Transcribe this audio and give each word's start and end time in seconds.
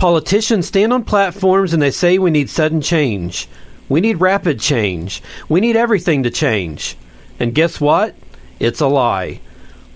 Politicians 0.00 0.66
stand 0.66 0.94
on 0.94 1.04
platforms 1.04 1.74
and 1.74 1.82
they 1.82 1.90
say 1.90 2.16
we 2.16 2.30
need 2.30 2.48
sudden 2.48 2.80
change. 2.80 3.46
We 3.86 4.00
need 4.00 4.18
rapid 4.18 4.58
change. 4.58 5.22
We 5.46 5.60
need 5.60 5.76
everything 5.76 6.22
to 6.22 6.30
change. 6.30 6.96
And 7.38 7.54
guess 7.54 7.82
what? 7.82 8.14
It's 8.58 8.80
a 8.80 8.86
lie. 8.86 9.42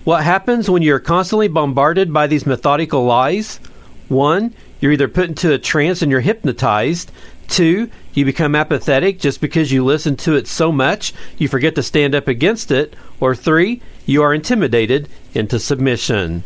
What 0.03 0.23
happens 0.23 0.69
when 0.69 0.83
you're 0.83 0.99
constantly 0.99 1.47
bombarded 1.47 2.13
by 2.13 2.27
these 2.27 2.45
methodical 2.45 3.03
lies? 3.03 3.59
One, 4.07 4.53
you're 4.79 4.91
either 4.91 5.07
put 5.07 5.29
into 5.29 5.51
a 5.51 5.57
trance 5.57 6.03
and 6.03 6.11
you're 6.11 6.21
hypnotized. 6.21 7.11
Two, 7.47 7.89
you 8.13 8.25
become 8.25 8.53
apathetic 8.53 9.19
just 9.19 9.41
because 9.41 9.71
you 9.71 9.83
listen 9.83 10.15
to 10.17 10.35
it 10.35 10.45
so 10.45 10.71
much 10.71 11.15
you 11.39 11.47
forget 11.47 11.73
to 11.73 11.81
stand 11.81 12.13
up 12.13 12.27
against 12.27 12.69
it. 12.69 12.95
Or 13.19 13.33
three, 13.33 13.81
you 14.05 14.21
are 14.21 14.35
intimidated 14.35 15.09
into 15.33 15.57
submission. 15.59 16.43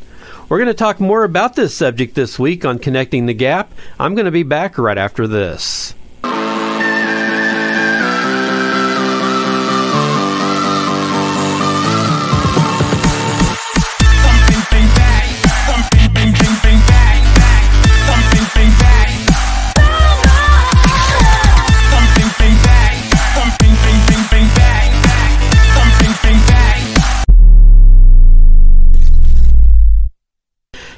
We're 0.50 0.58
going 0.58 0.68
to 0.68 0.74
talk 0.74 1.00
more 1.00 1.24
about 1.24 1.56
this 1.56 1.76
subject 1.76 2.16
this 2.16 2.40
week 2.40 2.66
on 2.66 2.80
Connecting 2.80 3.28
the 3.28 3.36
Gap. 3.36 3.72
I'm 4.00 4.16
going 4.16 4.26
to 4.26 4.32
be 4.32 4.42
back 4.42 4.80
right 4.80 4.98
after 4.98 5.28
this. 5.28 5.94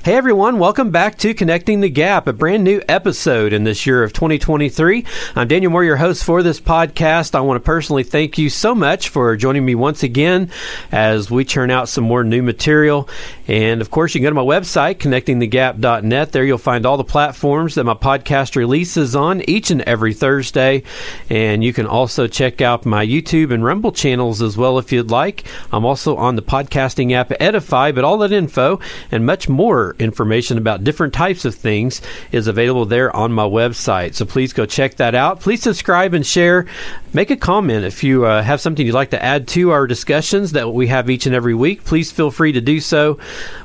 Hey 0.03 0.15
everyone, 0.15 0.57
welcome 0.57 0.89
back 0.89 1.19
to 1.19 1.35
Connecting 1.35 1.81
the 1.81 1.87
Gap, 1.87 2.25
a 2.25 2.33
brand 2.33 2.63
new 2.63 2.81
episode 2.89 3.53
in 3.53 3.65
this 3.65 3.85
year 3.85 4.03
of 4.03 4.13
2023. 4.13 5.05
I'm 5.35 5.47
Daniel 5.47 5.71
Moore, 5.71 5.83
your 5.83 5.97
host 5.97 6.23
for 6.23 6.41
this 6.41 6.59
podcast. 6.59 7.35
I 7.35 7.41
want 7.41 7.57
to 7.57 7.63
personally 7.63 8.01
thank 8.01 8.39
you 8.39 8.49
so 8.49 8.73
much 8.73 9.09
for 9.09 9.37
joining 9.37 9.63
me 9.63 9.75
once 9.75 10.01
again 10.01 10.49
as 10.91 11.29
we 11.29 11.45
churn 11.45 11.69
out 11.69 11.87
some 11.87 12.03
more 12.03 12.23
new 12.23 12.41
material. 12.41 13.07
And 13.47 13.79
of 13.79 13.91
course, 13.91 14.15
you 14.15 14.21
can 14.21 14.23
go 14.23 14.41
to 14.41 14.43
my 14.43 14.59
website, 14.59 14.95
connectingthegap.net. 14.95 16.31
There 16.31 16.45
you'll 16.45 16.57
find 16.57 16.87
all 16.87 16.97
the 16.97 17.03
platforms 17.03 17.75
that 17.75 17.83
my 17.83 17.93
podcast 17.93 18.55
releases 18.55 19.15
on 19.15 19.47
each 19.47 19.69
and 19.69 19.83
every 19.83 20.15
Thursday. 20.15 20.81
And 21.29 21.63
you 21.63 21.73
can 21.73 21.85
also 21.85 22.25
check 22.25 22.59
out 22.59 22.87
my 22.87 23.05
YouTube 23.05 23.53
and 23.53 23.63
Rumble 23.63 23.91
channels 23.91 24.41
as 24.41 24.57
well 24.57 24.79
if 24.79 24.91
you'd 24.91 25.11
like. 25.11 25.43
I'm 25.71 25.85
also 25.85 26.15
on 26.15 26.37
the 26.37 26.41
podcasting 26.41 27.11
app 27.11 27.31
Edify, 27.39 27.91
but 27.91 28.03
all 28.03 28.17
that 28.19 28.31
info 28.31 28.79
and 29.11 29.27
much 29.27 29.47
more 29.47 29.90
information 29.99 30.57
about 30.57 30.83
different 30.83 31.13
types 31.13 31.45
of 31.45 31.55
things 31.55 32.01
is 32.31 32.47
available 32.47 32.85
there 32.85 33.15
on 33.15 33.31
my 33.31 33.43
website. 33.43 34.15
So 34.15 34.25
please 34.25 34.53
go 34.53 34.65
check 34.65 34.95
that 34.95 35.15
out. 35.15 35.39
Please 35.39 35.61
subscribe 35.61 36.13
and 36.13 36.25
share. 36.25 36.65
Make 37.13 37.29
a 37.29 37.37
comment 37.37 37.85
if 37.85 38.03
you 38.03 38.25
uh, 38.25 38.41
have 38.41 38.61
something 38.61 38.85
you'd 38.85 38.95
like 38.95 39.11
to 39.11 39.23
add 39.23 39.47
to 39.49 39.71
our 39.71 39.87
discussions 39.87 40.53
that 40.53 40.73
we 40.73 40.87
have 40.87 41.09
each 41.09 41.25
and 41.25 41.35
every 41.35 41.53
week. 41.53 41.83
Please 41.83 42.11
feel 42.11 42.31
free 42.31 42.51
to 42.51 42.61
do 42.61 42.79
so. 42.79 43.19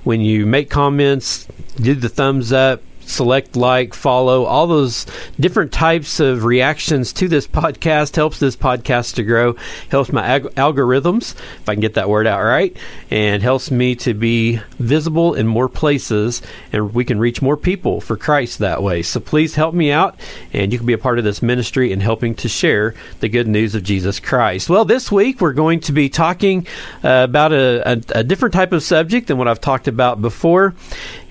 When 0.04 0.20
you 0.20 0.46
make 0.46 0.70
comments, 0.70 1.46
do 1.76 1.94
the 1.94 2.08
thumbs 2.08 2.52
up 2.52 2.82
select 3.06 3.56
like, 3.56 3.94
follow, 3.94 4.44
all 4.44 4.66
those 4.66 5.06
different 5.38 5.72
types 5.72 6.20
of 6.20 6.44
reactions 6.44 7.12
to 7.14 7.28
this 7.28 7.46
podcast 7.46 8.16
helps 8.16 8.38
this 8.38 8.56
podcast 8.56 9.14
to 9.14 9.22
grow, 9.22 9.54
helps 9.90 10.12
my 10.12 10.26
ag- 10.26 10.54
algorithms, 10.56 11.34
if 11.34 11.68
I 11.68 11.74
can 11.74 11.80
get 11.80 11.94
that 11.94 12.08
word 12.08 12.26
out 12.26 12.42
right, 12.42 12.76
and 13.10 13.42
helps 13.42 13.70
me 13.70 13.94
to 13.96 14.14
be 14.14 14.60
visible 14.78 15.34
in 15.34 15.46
more 15.46 15.68
places 15.68 16.42
and 16.72 16.94
we 16.94 17.04
can 17.04 17.18
reach 17.18 17.40
more 17.40 17.56
people 17.56 18.00
for 18.00 18.16
Christ 18.16 18.58
that 18.58 18.82
way. 18.82 19.02
So 19.02 19.20
please 19.20 19.54
help 19.54 19.74
me 19.74 19.90
out 19.90 20.18
and 20.52 20.72
you 20.72 20.78
can 20.78 20.86
be 20.86 20.92
a 20.92 20.98
part 20.98 21.18
of 21.18 21.24
this 21.24 21.42
ministry 21.42 21.92
and 21.92 22.02
helping 22.02 22.34
to 22.36 22.48
share 22.48 22.94
the 23.20 23.28
good 23.28 23.46
news 23.46 23.74
of 23.74 23.82
Jesus 23.82 24.20
Christ. 24.20 24.68
Well, 24.68 24.84
this 24.84 25.10
week 25.12 25.40
we're 25.40 25.52
going 25.52 25.80
to 25.80 25.92
be 25.92 26.08
talking 26.08 26.66
uh, 27.04 27.26
about 27.28 27.52
a, 27.52 27.92
a, 27.92 28.20
a 28.20 28.24
different 28.24 28.54
type 28.54 28.72
of 28.72 28.82
subject 28.82 29.28
than 29.28 29.38
what 29.38 29.48
I've 29.48 29.60
talked 29.60 29.88
about 29.88 30.20
before. 30.20 30.74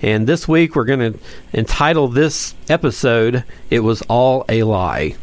And 0.02 0.26
this 0.26 0.46
week 0.46 0.76
we're 0.76 0.84
going 0.84 1.12
to 1.12 1.18
entitle 1.54 2.08
this 2.08 2.54
episode, 2.68 3.44
It 3.70 3.80
Was 3.80 4.02
All 4.02 4.44
a 4.48 4.62
Lie. 4.62 5.16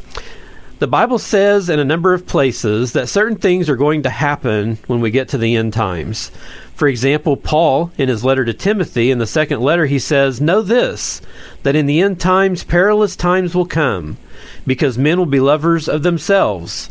The 0.79 0.87
Bible 0.87 1.19
says 1.19 1.69
in 1.69 1.79
a 1.79 1.85
number 1.85 2.13
of 2.13 2.25
places 2.25 2.93
that 2.93 3.07
certain 3.07 3.37
things 3.37 3.69
are 3.69 3.75
going 3.75 4.03
to 4.03 4.09
happen 4.09 4.79
when 4.87 4.99
we 4.99 5.11
get 5.11 5.29
to 5.29 5.37
the 5.37 5.55
end 5.55 5.73
times. 5.73 6.31
For 6.75 6.87
example, 6.87 7.37
Paul, 7.37 7.91
in 7.97 8.09
his 8.09 8.25
letter 8.25 8.43
to 8.43 8.53
Timothy, 8.53 9.11
in 9.11 9.19
the 9.19 9.27
second 9.27 9.61
letter, 9.61 9.85
he 9.85 9.99
says, 9.99 10.41
Know 10.41 10.61
this, 10.61 11.21
that 11.61 11.75
in 11.75 11.85
the 11.85 12.01
end 12.01 12.19
times 12.19 12.63
perilous 12.63 13.15
times 13.15 13.53
will 13.53 13.67
come, 13.67 14.17
because 14.65 14.97
men 14.97 15.19
will 15.19 15.27
be 15.27 15.39
lovers 15.39 15.87
of 15.87 16.01
themselves. 16.01 16.89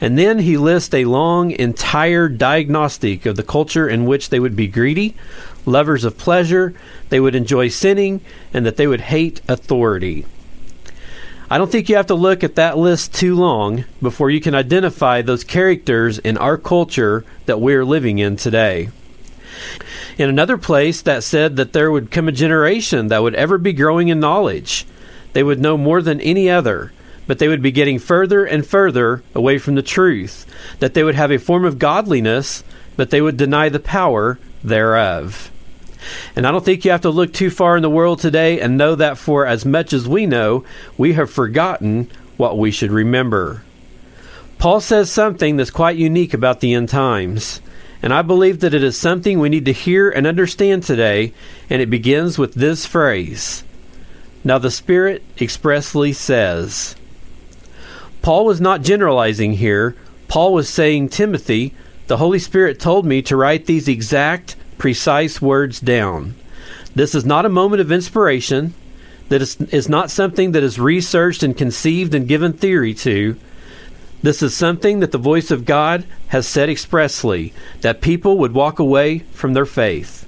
And 0.00 0.18
then 0.18 0.40
he 0.40 0.56
lists 0.56 0.92
a 0.92 1.04
long, 1.04 1.52
entire 1.52 2.28
diagnostic 2.28 3.24
of 3.24 3.36
the 3.36 3.44
culture 3.44 3.88
in 3.88 4.04
which 4.04 4.30
they 4.30 4.40
would 4.40 4.56
be 4.56 4.66
greedy, 4.66 5.14
lovers 5.64 6.04
of 6.04 6.18
pleasure, 6.18 6.74
they 7.08 7.20
would 7.20 7.34
enjoy 7.34 7.68
sinning, 7.68 8.20
and 8.52 8.66
that 8.66 8.76
they 8.76 8.86
would 8.86 9.00
hate 9.00 9.40
authority. 9.48 10.26
I 11.52 11.58
don't 11.58 11.70
think 11.70 11.90
you 11.90 11.96
have 11.96 12.06
to 12.06 12.14
look 12.14 12.42
at 12.42 12.54
that 12.54 12.78
list 12.78 13.14
too 13.14 13.34
long 13.34 13.84
before 14.00 14.30
you 14.30 14.40
can 14.40 14.54
identify 14.54 15.20
those 15.20 15.44
characters 15.44 16.18
in 16.18 16.38
our 16.38 16.56
culture 16.56 17.26
that 17.44 17.60
we're 17.60 17.84
living 17.84 18.18
in 18.18 18.36
today. 18.36 18.88
In 20.16 20.30
another 20.30 20.56
place, 20.56 21.02
that 21.02 21.22
said 21.22 21.56
that 21.56 21.74
there 21.74 21.92
would 21.92 22.10
come 22.10 22.26
a 22.26 22.32
generation 22.32 23.08
that 23.08 23.22
would 23.22 23.34
ever 23.34 23.58
be 23.58 23.74
growing 23.74 24.08
in 24.08 24.18
knowledge. 24.18 24.86
They 25.34 25.42
would 25.42 25.60
know 25.60 25.76
more 25.76 26.00
than 26.00 26.22
any 26.22 26.48
other, 26.48 26.90
but 27.26 27.38
they 27.38 27.48
would 27.48 27.60
be 27.60 27.70
getting 27.70 27.98
further 27.98 28.46
and 28.46 28.66
further 28.66 29.22
away 29.34 29.58
from 29.58 29.74
the 29.74 29.82
truth. 29.82 30.46
That 30.78 30.94
they 30.94 31.04
would 31.04 31.16
have 31.16 31.30
a 31.30 31.38
form 31.38 31.66
of 31.66 31.78
godliness, 31.78 32.64
but 32.96 33.10
they 33.10 33.20
would 33.20 33.36
deny 33.36 33.68
the 33.68 33.78
power 33.78 34.38
thereof. 34.64 35.51
And 36.36 36.46
I 36.46 36.50
don't 36.50 36.64
think 36.64 36.84
you 36.84 36.90
have 36.90 37.02
to 37.02 37.10
look 37.10 37.32
too 37.32 37.50
far 37.50 37.76
in 37.76 37.82
the 37.82 37.90
world 37.90 38.20
today 38.20 38.60
and 38.60 38.76
know 38.76 38.94
that 38.94 39.18
for 39.18 39.46
as 39.46 39.64
much 39.64 39.92
as 39.92 40.08
we 40.08 40.26
know, 40.26 40.64
we 40.96 41.12
have 41.14 41.30
forgotten 41.30 42.10
what 42.36 42.58
we 42.58 42.70
should 42.70 42.90
remember. 42.90 43.62
Paul 44.58 44.80
says 44.80 45.10
something 45.10 45.56
that's 45.56 45.70
quite 45.70 45.96
unique 45.96 46.34
about 46.34 46.60
the 46.60 46.74
end 46.74 46.88
times. 46.88 47.60
And 48.02 48.12
I 48.12 48.22
believe 48.22 48.60
that 48.60 48.74
it 48.74 48.82
is 48.82 48.98
something 48.98 49.38
we 49.38 49.48
need 49.48 49.64
to 49.66 49.72
hear 49.72 50.10
and 50.10 50.26
understand 50.26 50.82
today, 50.82 51.32
and 51.70 51.80
it 51.80 51.90
begins 51.90 52.36
with 52.36 52.54
this 52.54 52.84
phrase 52.84 53.62
Now 54.42 54.58
the 54.58 54.70
Spirit 54.70 55.22
expressly 55.40 56.12
says. 56.12 56.96
Paul 58.22 58.44
was 58.44 58.60
not 58.60 58.82
generalizing 58.82 59.54
here. 59.54 59.96
Paul 60.28 60.52
was 60.52 60.68
saying, 60.68 61.08
Timothy, 61.08 61.74
the 62.06 62.16
Holy 62.16 62.38
Spirit 62.38 62.80
told 62.80 63.04
me 63.04 63.22
to 63.22 63.36
write 63.36 63.66
these 63.66 63.88
exact 63.88 64.56
precise 64.82 65.40
words 65.40 65.78
down. 65.78 66.34
This 66.92 67.14
is 67.14 67.24
not 67.24 67.46
a 67.46 67.48
moment 67.48 67.80
of 67.80 67.92
inspiration. 67.92 68.74
That 69.28 69.40
is, 69.40 69.54
is 69.70 69.88
not 69.88 70.10
something 70.10 70.50
that 70.52 70.64
is 70.64 70.76
researched 70.76 71.44
and 71.44 71.56
conceived 71.56 72.16
and 72.16 72.26
given 72.26 72.52
theory 72.52 72.92
to. 72.94 73.36
This 74.24 74.42
is 74.42 74.56
something 74.56 74.98
that 74.98 75.12
the 75.12 75.18
voice 75.18 75.52
of 75.52 75.66
God 75.66 76.04
has 76.28 76.48
said 76.48 76.68
expressly 76.68 77.52
that 77.82 78.00
people 78.00 78.38
would 78.38 78.54
walk 78.54 78.80
away 78.80 79.20
from 79.30 79.52
their 79.54 79.66
faith. 79.66 80.26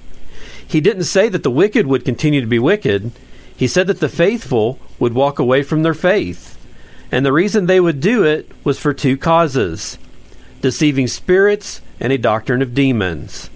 He 0.65 0.79
didn't 0.79 1.03
say 1.03 1.27
that 1.27 1.43
the 1.43 1.51
wicked 1.51 1.85
would 1.85 2.05
continue 2.05 2.39
to 2.39 2.47
be 2.47 2.57
wicked. 2.57 3.11
He 3.57 3.67
said 3.67 3.87
that 3.87 3.99
the 3.99 4.07
faithful 4.07 4.79
would 4.99 5.13
walk 5.13 5.37
away 5.37 5.63
from 5.63 5.83
their 5.83 5.93
faith. 5.93 6.57
And 7.11 7.25
the 7.25 7.33
reason 7.33 7.65
they 7.65 7.81
would 7.81 7.99
do 7.99 8.23
it 8.23 8.49
was 8.63 8.79
for 8.79 8.93
two 8.93 9.17
causes 9.17 9.97
deceiving 10.61 11.07
spirits 11.07 11.81
and 11.99 12.13
a 12.13 12.17
doctrine 12.17 12.61
of 12.61 12.73
demons. 12.73 13.49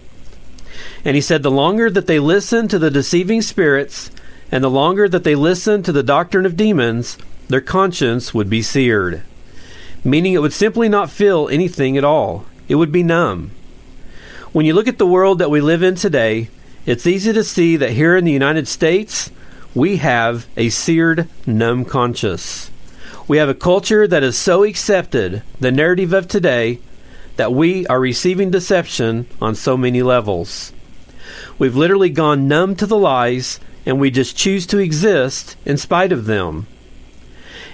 And 1.05 1.15
he 1.15 1.21
said, 1.21 1.43
The 1.43 1.51
longer 1.51 1.89
that 1.89 2.07
they 2.07 2.19
listen 2.19 2.67
to 2.67 2.79
the 2.79 2.91
deceiving 2.91 3.41
spirits, 3.41 4.11
and 4.51 4.63
the 4.63 4.69
longer 4.69 5.07
that 5.07 5.23
they 5.23 5.35
listen 5.35 5.83
to 5.83 5.91
the 5.91 6.03
doctrine 6.03 6.45
of 6.45 6.57
demons, 6.57 7.17
their 7.47 7.61
conscience 7.61 8.33
would 8.33 8.49
be 8.49 8.61
seared. 8.61 9.23
Meaning 10.03 10.33
it 10.33 10.41
would 10.41 10.53
simply 10.53 10.89
not 10.89 11.09
feel 11.09 11.49
anything 11.49 11.97
at 11.97 12.03
all, 12.03 12.45
it 12.67 12.75
would 12.75 12.91
be 12.91 13.03
numb. 13.03 13.51
When 14.51 14.65
you 14.65 14.73
look 14.73 14.87
at 14.87 14.97
the 14.97 15.05
world 15.05 15.39
that 15.39 15.51
we 15.51 15.61
live 15.61 15.83
in 15.83 15.95
today, 15.95 16.49
it's 16.85 17.05
easy 17.05 17.33
to 17.33 17.43
see 17.43 17.77
that 17.77 17.91
here 17.91 18.15
in 18.15 18.25
the 18.25 18.31
United 18.31 18.67
States, 18.67 19.29
we 19.75 19.97
have 19.97 20.47
a 20.57 20.69
seared, 20.69 21.27
numb 21.45 21.85
conscience. 21.85 22.71
We 23.27 23.37
have 23.37 23.49
a 23.49 23.53
culture 23.53 24.07
that 24.07 24.23
has 24.23 24.35
so 24.37 24.63
accepted 24.63 25.43
the 25.59 25.71
narrative 25.71 26.13
of 26.13 26.27
today 26.27 26.79
that 27.35 27.53
we 27.53 27.85
are 27.87 27.99
receiving 27.99 28.49
deception 28.49 29.27
on 29.39 29.53
so 29.53 29.77
many 29.77 30.01
levels. 30.01 30.73
We've 31.59 31.75
literally 31.75 32.09
gone 32.09 32.47
numb 32.47 32.75
to 32.77 32.85
the 32.85 32.97
lies 32.97 33.59
and 33.85 33.99
we 33.99 34.09
just 34.11 34.37
choose 34.37 34.65
to 34.67 34.77
exist 34.77 35.57
in 35.65 35.77
spite 35.77 36.11
of 36.11 36.25
them. 36.25 36.67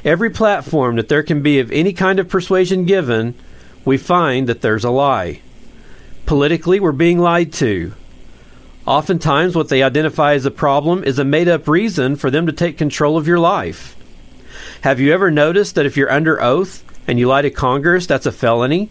Every 0.03 0.29
platform 0.29 0.95
that 0.95 1.07
there 1.07 1.23
can 1.23 1.41
be 1.41 1.59
of 1.59 1.71
any 1.71 1.93
kind 1.93 2.19
of 2.19 2.27
persuasion 2.27 2.85
given, 2.85 3.35
we 3.85 3.97
find 3.97 4.47
that 4.47 4.61
there's 4.61 4.83
a 4.83 4.89
lie. 4.89 5.41
Politically, 6.25 6.79
we're 6.79 6.91
being 6.91 7.19
lied 7.19 7.53
to. 7.53 7.93
Oftentimes, 8.87 9.55
what 9.55 9.69
they 9.69 9.81
identify 9.81 10.33
as 10.33 10.45
a 10.45 10.51
problem 10.51 11.03
is 11.03 11.17
a 11.17 11.23
made 11.23 11.47
up 11.47 11.67
reason 11.67 12.15
for 12.15 12.29
them 12.29 12.45
to 12.45 12.53
take 12.53 12.77
control 12.77 13.17
of 13.17 13.27
your 13.27 13.39
life. 13.39 13.95
Have 14.81 14.99
you 14.99 15.11
ever 15.11 15.31
noticed 15.31 15.75
that 15.75 15.85
if 15.85 15.97
you're 15.97 16.11
under 16.11 16.41
oath 16.41 16.83
and 17.07 17.17
you 17.17 17.27
lie 17.27 17.41
to 17.41 17.49
Congress, 17.49 18.05
that's 18.05 18.27
a 18.27 18.31
felony? 18.31 18.89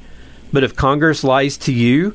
But 0.52 0.64
if 0.64 0.75
Congress 0.76 1.23
lies 1.25 1.56
to 1.58 1.73
you, 1.73 2.14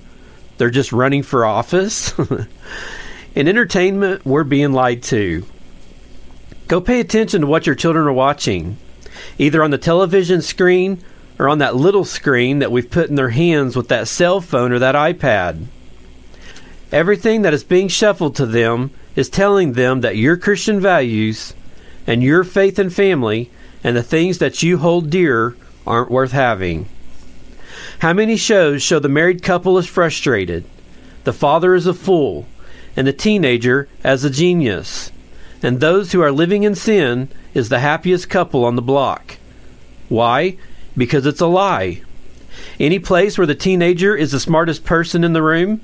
they're 0.59 0.69
just 0.69 0.91
running 0.91 1.23
for 1.23 1.45
office? 1.45 2.13
In 3.35 3.47
entertainment, 3.47 4.25
we're 4.25 4.43
being 4.43 4.73
lied 4.73 5.01
to. 5.03 5.45
Go 6.67 6.81
pay 6.81 6.99
attention 6.99 7.41
to 7.41 7.47
what 7.47 7.65
your 7.65 7.75
children 7.75 8.05
are 8.05 8.13
watching, 8.13 8.77
either 9.39 9.63
on 9.63 9.71
the 9.71 9.77
television 9.79 10.41
screen 10.43 11.03
or 11.39 11.49
on 11.49 11.57
that 11.59 11.75
little 11.75 12.05
screen 12.05 12.59
that 12.59 12.71
we've 12.71 12.91
put 12.91 13.09
in 13.09 13.15
their 13.15 13.29
hands 13.29 13.75
with 13.75 13.87
that 13.87 14.07
cell 14.07 14.41
phone 14.41 14.71
or 14.71 14.79
that 14.79 14.93
iPad. 14.93 15.65
Everything 16.91 17.41
that 17.43 17.53
is 17.53 17.63
being 17.63 17.87
shuffled 17.87 18.35
to 18.35 18.45
them 18.45 18.91
is 19.15 19.29
telling 19.29 19.73
them 19.73 20.01
that 20.01 20.17
your 20.17 20.37
Christian 20.37 20.79
values 20.79 21.53
and 22.05 22.21
your 22.21 22.43
faith 22.43 22.77
and 22.77 22.93
family 22.93 23.49
and 23.83 23.95
the 23.95 24.03
things 24.03 24.39
that 24.39 24.61
you 24.61 24.77
hold 24.77 25.09
dear 25.09 25.55
aren't 25.87 26.11
worth 26.11 26.33
having. 26.33 26.89
How 27.99 28.13
many 28.13 28.37
shows 28.37 28.81
show 28.81 28.99
the 28.99 29.09
married 29.09 29.43
couple 29.43 29.77
is 29.77 29.85
frustrated, 29.85 30.63
the 31.25 31.33
father 31.33 31.75
is 31.75 31.85
a 31.85 31.93
fool, 31.93 32.47
and 32.95 33.05
the 33.05 33.13
teenager 33.13 33.87
as 34.03 34.23
a 34.23 34.29
genius, 34.29 35.11
and 35.61 35.79
those 35.79 36.11
who 36.11 36.21
are 36.21 36.31
living 36.31 36.63
in 36.63 36.75
sin 36.75 37.29
is 37.53 37.69
the 37.69 37.79
happiest 37.79 38.29
couple 38.29 38.63
on 38.63 38.75
the 38.75 38.81
block? 38.81 39.37
Why? 40.07 40.57
Because 40.95 41.25
it's 41.25 41.41
a 41.41 41.47
lie. 41.47 42.01
Any 42.79 42.99
place 42.99 43.37
where 43.37 43.47
the 43.47 43.55
teenager 43.55 44.15
is 44.15 44.31
the 44.31 44.39
smartest 44.39 44.85
person 44.85 45.23
in 45.23 45.33
the 45.33 45.43
room 45.43 45.81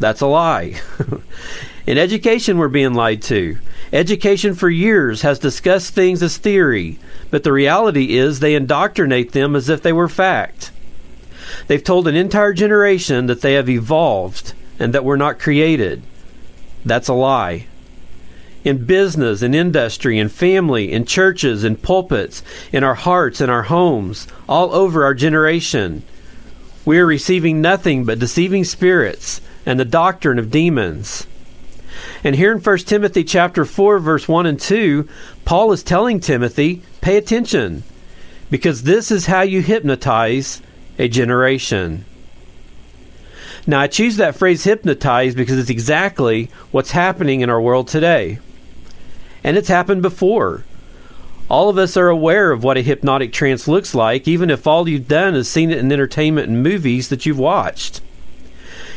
that's 0.00 0.22
a 0.22 0.26
lie. 0.26 0.80
In 1.86 1.98
education, 1.98 2.56
we're 2.56 2.68
being 2.68 2.94
lied 2.94 3.20
to. 3.22 3.58
Education 3.92 4.54
for 4.54 4.70
years 4.70 5.22
has 5.22 5.38
discussed 5.38 5.94
things 5.94 6.22
as 6.22 6.38
theory, 6.38 6.98
but 7.30 7.44
the 7.44 7.52
reality 7.52 8.16
is 8.16 8.40
they 8.40 8.54
indoctrinate 8.54 9.32
them 9.32 9.54
as 9.54 9.68
if 9.68 9.82
they 9.82 9.92
were 9.92 10.08
fact. 10.08 10.69
They've 11.70 11.84
told 11.84 12.08
an 12.08 12.16
entire 12.16 12.52
generation 12.52 13.26
that 13.26 13.42
they 13.42 13.54
have 13.54 13.68
evolved 13.68 14.54
and 14.80 14.92
that 14.92 15.04
we're 15.04 15.14
not 15.14 15.38
created. 15.38 16.02
That's 16.84 17.06
a 17.06 17.14
lie. 17.14 17.68
In 18.64 18.86
business, 18.86 19.40
in 19.40 19.54
industry, 19.54 20.18
in 20.18 20.30
family, 20.30 20.90
in 20.90 21.04
churches, 21.04 21.62
in 21.62 21.76
pulpits, 21.76 22.42
in 22.72 22.82
our 22.82 22.96
hearts, 22.96 23.40
in 23.40 23.48
our 23.48 23.62
homes, 23.62 24.26
all 24.48 24.74
over 24.74 25.04
our 25.04 25.14
generation, 25.14 26.02
we 26.84 26.98
are 26.98 27.06
receiving 27.06 27.60
nothing 27.60 28.04
but 28.04 28.18
deceiving 28.18 28.64
spirits 28.64 29.40
and 29.64 29.78
the 29.78 29.84
doctrine 29.84 30.40
of 30.40 30.50
demons. 30.50 31.28
And 32.24 32.34
here 32.34 32.50
in 32.50 32.58
1 32.58 32.78
Timothy 32.78 33.22
chapter 33.22 33.64
4 33.64 34.00
verse 34.00 34.26
1 34.26 34.44
and 34.44 34.58
2, 34.58 35.08
Paul 35.44 35.70
is 35.70 35.84
telling 35.84 36.18
Timothy, 36.18 36.82
pay 37.00 37.16
attention 37.16 37.84
because 38.50 38.82
this 38.82 39.12
is 39.12 39.26
how 39.26 39.42
you 39.42 39.62
hypnotize 39.62 40.60
a 41.00 41.08
generation. 41.08 42.04
Now, 43.66 43.80
I 43.80 43.86
choose 43.86 44.16
that 44.16 44.36
phrase 44.36 44.64
hypnotized 44.64 45.34
because 45.34 45.58
it's 45.58 45.70
exactly 45.70 46.50
what's 46.70 46.90
happening 46.90 47.40
in 47.40 47.48
our 47.48 47.60
world 47.60 47.88
today. 47.88 48.38
And 49.42 49.56
it's 49.56 49.68
happened 49.68 50.02
before. 50.02 50.64
All 51.48 51.70
of 51.70 51.78
us 51.78 51.96
are 51.96 52.08
aware 52.08 52.52
of 52.52 52.62
what 52.62 52.76
a 52.76 52.82
hypnotic 52.82 53.32
trance 53.32 53.66
looks 53.66 53.94
like, 53.94 54.28
even 54.28 54.50
if 54.50 54.66
all 54.66 54.88
you've 54.88 55.08
done 55.08 55.34
is 55.34 55.48
seen 55.48 55.70
it 55.70 55.78
in 55.78 55.90
entertainment 55.90 56.48
and 56.48 56.62
movies 56.62 57.08
that 57.08 57.24
you've 57.24 57.38
watched. 57.38 58.02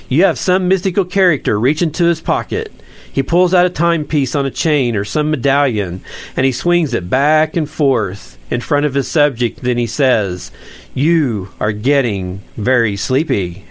You 0.10 0.26
have 0.26 0.38
some 0.38 0.68
mystical 0.68 1.06
character 1.06 1.58
reach 1.58 1.82
into 1.82 2.04
his 2.04 2.20
pocket. 2.20 2.72
He 3.12 3.24
pulls 3.24 3.54
out 3.54 3.66
a 3.66 3.70
timepiece 3.70 4.36
on 4.36 4.46
a 4.46 4.52
chain 4.52 4.98
or 4.98 5.06
some 5.06 5.32
medallion, 5.32 6.04
and 6.36 6.46
he 6.46 6.52
swings 6.52 6.94
it 6.94 7.10
back 7.10 7.56
and 7.56 7.70
forth 7.70 8.38
in 8.54 8.62
front 8.62 8.86
of 8.86 8.94
his 8.94 9.08
subject. 9.08 9.64
Then 9.64 9.80
he 9.80 9.88
says, 9.88 10.52
You 10.94 11.50
are 11.60 11.72
getting 11.72 12.42
very 12.56 12.96
sleepy. 12.96 13.66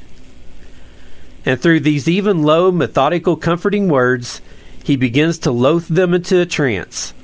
And 1.47 1.61
through 1.61 1.81
these 1.81 2.09
even 2.09 2.43
low, 2.43 2.73
methodical, 2.73 3.37
comforting 3.37 3.89
words, 3.89 4.41
he 4.83 4.97
begins 4.97 5.39
to 5.39 5.53
loath 5.53 5.87
them 5.87 6.13
into 6.13 6.41
a 6.41 6.47
trance. 6.47 7.15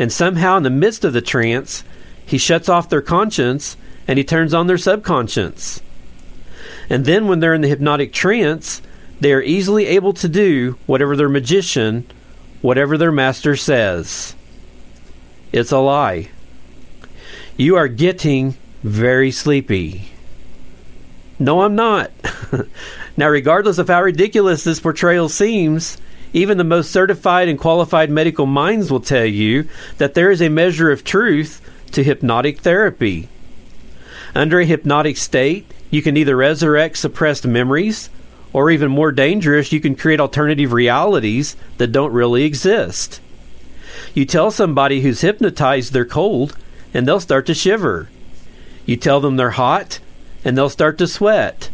And 0.00 0.12
somehow, 0.12 0.56
in 0.56 0.64
the 0.64 0.70
midst 0.70 1.04
of 1.04 1.12
the 1.12 1.20
trance, 1.20 1.84
he 2.26 2.38
shuts 2.38 2.68
off 2.68 2.88
their 2.88 3.02
conscience 3.02 3.76
and 4.08 4.18
he 4.18 4.24
turns 4.24 4.52
on 4.52 4.66
their 4.66 4.78
subconscious. 4.78 5.80
And 6.88 7.04
then 7.04 7.28
when 7.28 7.38
they're 7.38 7.54
in 7.54 7.60
the 7.60 7.68
hypnotic 7.68 8.12
trance, 8.12 8.82
they 9.20 9.32
are 9.32 9.42
easily 9.42 9.86
able 9.86 10.12
to 10.14 10.28
do 10.28 10.76
whatever 10.86 11.14
their 11.14 11.28
magician, 11.28 12.04
whatever 12.62 12.98
their 12.98 13.12
master 13.12 13.54
says. 13.54 14.34
It's 15.52 15.70
a 15.70 15.78
lie. 15.78 16.30
You 17.56 17.76
are 17.76 17.88
getting 17.88 18.56
very 18.82 19.30
sleepy. 19.30 20.10
No, 21.38 21.62
I'm 21.62 21.74
not. 21.74 22.10
now, 23.16 23.28
regardless 23.28 23.78
of 23.78 23.88
how 23.88 24.02
ridiculous 24.02 24.64
this 24.64 24.80
portrayal 24.80 25.28
seems, 25.28 25.98
even 26.32 26.58
the 26.58 26.64
most 26.64 26.90
certified 26.90 27.48
and 27.48 27.58
qualified 27.58 28.10
medical 28.10 28.46
minds 28.46 28.90
will 28.90 29.00
tell 29.00 29.24
you 29.24 29.68
that 29.98 30.14
there 30.14 30.30
is 30.30 30.40
a 30.40 30.48
measure 30.48 30.90
of 30.90 31.04
truth 31.04 31.60
to 31.92 32.04
hypnotic 32.04 32.60
therapy. 32.60 33.28
Under 34.34 34.60
a 34.60 34.66
hypnotic 34.66 35.16
state, 35.16 35.66
you 35.90 36.02
can 36.02 36.16
either 36.16 36.36
resurrect 36.36 36.98
suppressed 36.98 37.46
memories, 37.46 38.10
or 38.52 38.70
even 38.70 38.90
more 38.90 39.12
dangerous, 39.12 39.72
you 39.72 39.80
can 39.80 39.94
create 39.94 40.20
alternative 40.20 40.72
realities 40.72 41.56
that 41.78 41.92
don't 41.92 42.12
really 42.12 42.44
exist. 42.44 43.20
You 44.14 44.24
tell 44.24 44.50
somebody 44.50 45.00
who's 45.00 45.20
hypnotized 45.20 45.92
they're 45.92 46.04
cold, 46.04 46.56
and 46.92 47.06
they'll 47.06 47.20
start 47.20 47.46
to 47.46 47.54
shiver. 47.54 48.08
You 48.86 48.96
tell 48.96 49.20
them 49.20 49.36
they're 49.36 49.50
hot, 49.50 50.00
and 50.44 50.56
they'll 50.56 50.70
start 50.70 50.98
to 50.98 51.06
sweat. 51.06 51.70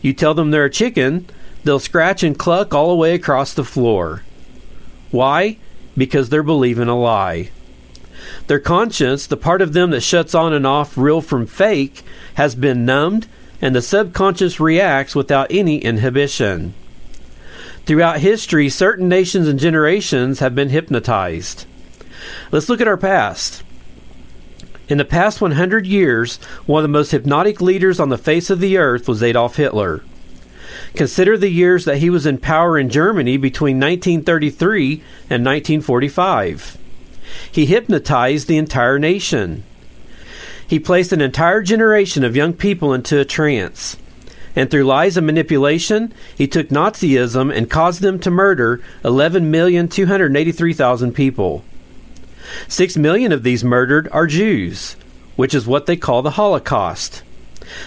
You 0.00 0.12
tell 0.12 0.34
them 0.34 0.50
they're 0.50 0.64
a 0.64 0.70
chicken, 0.70 1.26
they'll 1.64 1.78
scratch 1.78 2.22
and 2.22 2.38
cluck 2.38 2.72
all 2.72 2.90
the 2.90 2.96
way 2.96 3.14
across 3.14 3.52
the 3.52 3.64
floor. 3.64 4.22
Why? 5.10 5.58
Because 5.96 6.28
they're 6.28 6.42
believing 6.42 6.88
a 6.88 6.98
lie. 6.98 7.50
Their 8.46 8.60
conscience, 8.60 9.26
the 9.26 9.36
part 9.36 9.62
of 9.62 9.72
them 9.72 9.90
that 9.90 10.00
shuts 10.00 10.34
on 10.34 10.52
and 10.52 10.66
off 10.66 10.96
real 10.96 11.20
from 11.20 11.46
fake, 11.46 12.02
has 12.34 12.54
been 12.54 12.84
numbed 12.84 13.26
and 13.60 13.74
the 13.74 13.82
subconscious 13.82 14.60
reacts 14.60 15.14
without 15.14 15.48
any 15.50 15.78
inhibition. 15.78 16.74
Throughout 17.86 18.20
history, 18.20 18.68
certain 18.68 19.08
nations 19.08 19.48
and 19.48 19.58
generations 19.58 20.40
have 20.40 20.54
been 20.54 20.68
hypnotized. 20.68 21.64
Let's 22.52 22.68
look 22.68 22.80
at 22.80 22.88
our 22.88 22.96
past. 22.96 23.62
In 24.88 24.96
the 24.96 25.04
past 25.04 25.42
100 25.42 25.86
years, 25.86 26.38
one 26.64 26.82
of 26.82 26.90
the 26.90 26.98
most 26.98 27.10
hypnotic 27.10 27.60
leaders 27.60 28.00
on 28.00 28.08
the 28.08 28.16
face 28.16 28.48
of 28.48 28.58
the 28.58 28.78
earth 28.78 29.06
was 29.06 29.22
Adolf 29.22 29.56
Hitler. 29.56 30.02
Consider 30.94 31.36
the 31.36 31.50
years 31.50 31.84
that 31.84 31.98
he 31.98 32.08
was 32.08 32.24
in 32.24 32.38
power 32.38 32.78
in 32.78 32.88
Germany 32.88 33.36
between 33.36 33.78
1933 33.78 35.02
and 35.28 35.44
1945. 35.44 36.78
He 37.52 37.66
hypnotized 37.66 38.48
the 38.48 38.56
entire 38.56 38.98
nation. 38.98 39.62
He 40.66 40.78
placed 40.78 41.12
an 41.12 41.20
entire 41.20 41.60
generation 41.62 42.24
of 42.24 42.34
young 42.34 42.54
people 42.54 42.94
into 42.94 43.20
a 43.20 43.26
trance. 43.26 43.98
And 44.56 44.70
through 44.70 44.84
lies 44.84 45.18
and 45.18 45.26
manipulation, 45.26 46.14
he 46.34 46.46
took 46.46 46.68
Nazism 46.68 47.54
and 47.54 47.68
caused 47.68 48.00
them 48.00 48.18
to 48.20 48.30
murder 48.30 48.80
11,283,000 49.04 51.14
people. 51.14 51.62
Six 52.68 52.96
million 52.96 53.32
of 53.32 53.42
these 53.42 53.64
murdered 53.64 54.08
are 54.12 54.26
Jews, 54.26 54.96
which 55.36 55.54
is 55.54 55.66
what 55.66 55.86
they 55.86 55.96
call 55.96 56.22
the 56.22 56.32
Holocaust. 56.32 57.22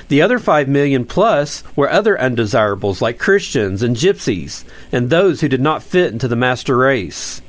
The 0.09 0.21
other 0.21 0.37
5 0.37 0.67
million 0.67 1.05
plus 1.05 1.63
were 1.75 1.89
other 1.89 2.19
undesirables 2.19 3.01
like 3.01 3.17
Christians 3.17 3.81
and 3.81 3.95
gypsies, 3.95 4.63
and 4.91 5.09
those 5.09 5.41
who 5.41 5.49
did 5.49 5.61
not 5.61 5.81
fit 5.83 6.13
into 6.13 6.27
the 6.27 6.35
master 6.35 6.77
race. 6.77 7.41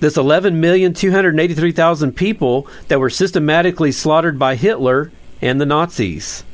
This 0.00 0.16
11,283,000 0.16 2.14
people 2.16 2.66
that 2.88 3.00
were 3.00 3.08
systematically 3.08 3.92
slaughtered 3.92 4.38
by 4.38 4.56
Hitler 4.56 5.12
and 5.40 5.60
the 5.60 5.66
Nazis. 5.66 6.44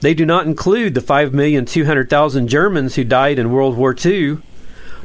They 0.00 0.12
do 0.12 0.26
not 0.26 0.46
include 0.46 0.94
the 0.94 1.00
5,200,000 1.00 2.46
Germans 2.46 2.96
who 2.96 3.04
died 3.04 3.38
in 3.38 3.52
World 3.52 3.76
War 3.76 3.94
II, 4.04 4.38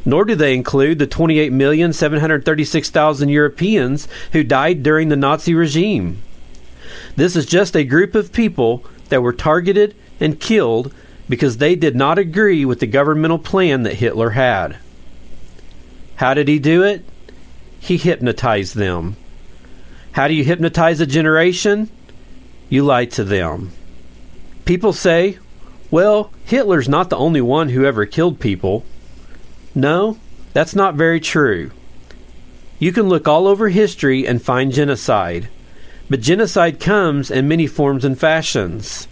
nor 0.06 0.26
do 0.26 0.36
they 0.36 0.54
include 0.54 1.00
the 1.00 1.08
28,736,000 1.08 3.32
Europeans 3.32 4.08
who 4.32 4.44
died 4.44 4.84
during 4.84 5.10
the 5.10 5.16
Nazi 5.16 5.54
regime. 5.54 6.22
This 7.16 7.36
is 7.36 7.46
just 7.46 7.76
a 7.76 7.84
group 7.84 8.16
of 8.16 8.34
people 8.34 8.84
that 9.10 9.22
were 9.22 9.34
targeted 9.34 9.96
and 10.20 10.40
killed 10.40 10.94
because 11.30 11.58
they 11.58 11.76
did 11.76 11.96
not 11.96 12.18
agree 12.18 12.66
with 12.66 12.80
the 12.80 12.88
governmental 12.88 13.40
plan 13.40 13.84
that 13.84 13.96
Hitler 13.96 14.32
had. 14.32 14.78
How 16.16 16.34
did 16.34 16.48
he 16.48 16.60
do 16.60 16.84
it? 16.84 17.06
He 17.80 17.98
hypnotized 17.98 18.76
them. 18.76 19.16
How 20.14 20.28
do 20.28 20.34
you 20.34 20.44
hypnotize 20.44 21.00
a 21.00 21.06
generation? 21.06 21.90
You 22.70 22.84
lie 22.84 23.06
to 23.06 23.24
them. 23.24 23.72
People 24.66 24.94
say, 24.94 25.40
well, 25.90 26.32
Hitler's 26.46 26.88
not 26.88 27.10
the 27.10 27.18
only 27.18 27.42
one 27.42 27.70
who 27.70 27.86
ever 27.86 28.06
killed 28.06 28.40
people. 28.40 28.86
No, 29.74 30.18
that's 30.54 30.76
not 30.76 30.96
very 30.96 31.20
true. 31.20 31.72
You 32.80 32.92
can 32.92 33.08
look 33.08 33.28
all 33.28 33.48
over 33.48 33.70
history 33.70 34.28
and 34.28 34.42
find 34.42 34.72
genocide, 34.72 35.48
but 36.10 36.20
genocide 36.20 36.80
comes 36.80 37.32
in 37.32 37.48
many 37.48 37.68
forms 37.68 38.04
and 38.04 38.20
fashions. 38.20 39.08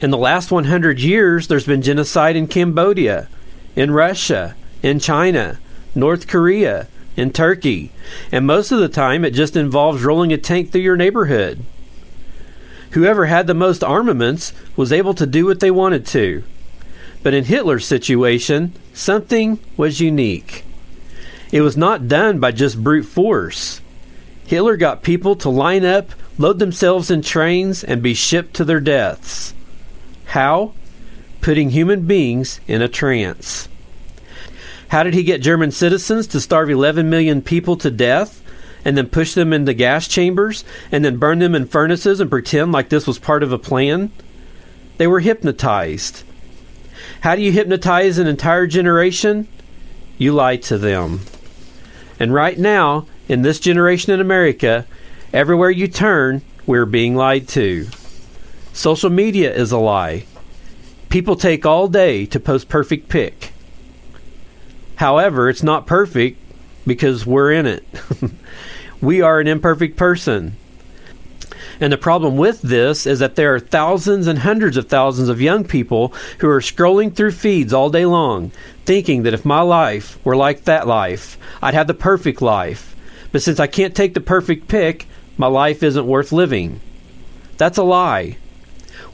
In 0.00 0.10
the 0.10 0.16
last 0.18 0.52
100 0.52 1.00
years, 1.00 1.48
there's 1.48 1.66
been 1.66 1.82
genocide 1.82 2.36
in 2.36 2.46
Cambodia, 2.46 3.28
in 3.74 3.90
Russia, 3.90 4.54
in 4.82 5.00
China, 5.00 5.58
North 5.94 6.28
Korea, 6.28 6.86
in 7.16 7.32
Turkey, 7.32 7.90
and 8.30 8.46
most 8.46 8.70
of 8.70 8.78
the 8.78 8.88
time 8.88 9.24
it 9.24 9.32
just 9.32 9.56
involves 9.56 10.04
rolling 10.04 10.32
a 10.32 10.38
tank 10.38 10.70
through 10.70 10.82
your 10.82 10.96
neighborhood. 10.96 11.64
Whoever 12.92 13.26
had 13.26 13.48
the 13.48 13.54
most 13.54 13.82
armaments 13.82 14.52
was 14.76 14.92
able 14.92 15.14
to 15.14 15.26
do 15.26 15.46
what 15.46 15.58
they 15.58 15.70
wanted 15.70 16.06
to. 16.06 16.44
But 17.22 17.34
in 17.34 17.44
Hitler's 17.44 17.86
situation, 17.86 18.72
something 18.98 19.60
was 19.76 20.00
unique. 20.00 20.64
It 21.52 21.62
was 21.62 21.76
not 21.76 22.08
done 22.08 22.40
by 22.40 22.50
just 22.52 22.82
brute 22.82 23.06
force. 23.06 23.80
Hitler 24.46 24.76
got 24.76 25.02
people 25.02 25.36
to 25.36 25.48
line 25.48 25.84
up, 25.84 26.10
load 26.36 26.58
themselves 26.58 27.10
in 27.10 27.22
trains, 27.22 27.84
and 27.84 28.02
be 28.02 28.12
shipped 28.12 28.54
to 28.54 28.64
their 28.64 28.80
deaths. 28.80 29.54
How? 30.26 30.74
Putting 31.40 31.70
human 31.70 32.06
beings 32.06 32.60
in 32.66 32.82
a 32.82 32.88
trance. 32.88 33.68
How 34.88 35.02
did 35.02 35.14
he 35.14 35.22
get 35.22 35.42
German 35.42 35.70
citizens 35.70 36.26
to 36.28 36.40
starve 36.40 36.70
11 36.70 37.08
million 37.08 37.40
people 37.40 37.76
to 37.76 37.90
death 37.90 38.42
and 38.84 38.96
then 38.96 39.08
push 39.08 39.34
them 39.34 39.52
into 39.52 39.74
gas 39.74 40.08
chambers 40.08 40.64
and 40.90 41.04
then 41.04 41.18
burn 41.18 41.38
them 41.38 41.54
in 41.54 41.66
furnaces 41.66 42.20
and 42.20 42.30
pretend 42.30 42.72
like 42.72 42.88
this 42.88 43.06
was 43.06 43.18
part 43.18 43.42
of 43.42 43.52
a 43.52 43.58
plan? 43.58 44.10
They 44.96 45.06
were 45.06 45.20
hypnotized. 45.20 46.24
How 47.20 47.34
do 47.34 47.42
you 47.42 47.52
hypnotize 47.52 48.18
an 48.18 48.26
entire 48.26 48.66
generation? 48.66 49.48
You 50.16 50.32
lie 50.32 50.56
to 50.56 50.78
them. 50.78 51.20
And 52.18 52.34
right 52.34 52.58
now, 52.58 53.06
in 53.28 53.42
this 53.42 53.60
generation 53.60 54.12
in 54.12 54.20
America, 54.20 54.86
everywhere 55.32 55.70
you 55.70 55.88
turn, 55.88 56.42
we're 56.66 56.86
being 56.86 57.14
lied 57.14 57.48
to. 57.48 57.86
Social 58.72 59.10
media 59.10 59.54
is 59.54 59.72
a 59.72 59.78
lie. 59.78 60.24
People 61.08 61.36
take 61.36 61.64
all 61.64 61.88
day 61.88 62.26
to 62.26 62.40
post 62.40 62.68
perfect 62.68 63.08
pic. 63.08 63.52
However, 64.96 65.48
it's 65.48 65.62
not 65.62 65.86
perfect 65.86 66.40
because 66.86 67.24
we're 67.24 67.52
in 67.52 67.66
it. 67.66 67.84
we 69.00 69.20
are 69.20 69.40
an 69.40 69.46
imperfect 69.46 69.96
person. 69.96 70.56
And 71.80 71.92
the 71.92 71.98
problem 71.98 72.36
with 72.36 72.62
this 72.62 73.06
is 73.06 73.20
that 73.20 73.36
there 73.36 73.54
are 73.54 73.60
thousands 73.60 74.26
and 74.26 74.40
hundreds 74.40 74.76
of 74.76 74.88
thousands 74.88 75.28
of 75.28 75.40
young 75.40 75.64
people 75.64 76.12
who 76.38 76.48
are 76.48 76.60
scrolling 76.60 77.14
through 77.14 77.32
feeds 77.32 77.72
all 77.72 77.90
day 77.90 78.04
long, 78.04 78.50
thinking 78.84 79.22
that 79.22 79.34
if 79.34 79.44
my 79.44 79.60
life 79.60 80.24
were 80.24 80.36
like 80.36 80.64
that 80.64 80.88
life, 80.88 81.38
I'd 81.62 81.74
have 81.74 81.86
the 81.86 81.94
perfect 81.94 82.42
life. 82.42 82.96
But 83.30 83.42
since 83.42 83.60
I 83.60 83.66
can't 83.66 83.94
take 83.94 84.14
the 84.14 84.20
perfect 84.20 84.68
pic, 84.68 85.06
my 85.36 85.46
life 85.46 85.82
isn't 85.82 86.06
worth 86.06 86.32
living. 86.32 86.80
That's 87.58 87.78
a 87.78 87.82
lie. 87.82 88.38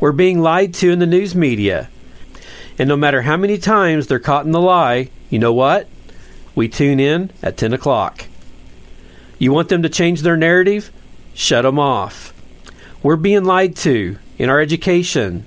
We're 0.00 0.12
being 0.12 0.40
lied 0.40 0.74
to 0.74 0.90
in 0.90 0.98
the 0.98 1.06
news 1.06 1.34
media. 1.34 1.88
And 2.78 2.88
no 2.88 2.96
matter 2.96 3.22
how 3.22 3.36
many 3.36 3.58
times 3.58 4.06
they're 4.06 4.18
caught 4.18 4.46
in 4.46 4.52
the 4.52 4.60
lie, 4.60 5.10
you 5.30 5.38
know 5.38 5.52
what? 5.52 5.88
We 6.54 6.68
tune 6.68 7.00
in 7.00 7.30
at 7.42 7.56
10 7.56 7.72
o'clock. 7.72 8.26
You 9.38 9.52
want 9.52 9.68
them 9.68 9.82
to 9.82 9.88
change 9.88 10.22
their 10.22 10.36
narrative? 10.36 10.90
Shut 11.34 11.62
them 11.62 11.78
off. 11.78 12.33
We're 13.04 13.16
being 13.16 13.44
lied 13.44 13.76
to 13.76 14.16
in 14.38 14.48
our 14.48 14.62
education. 14.62 15.44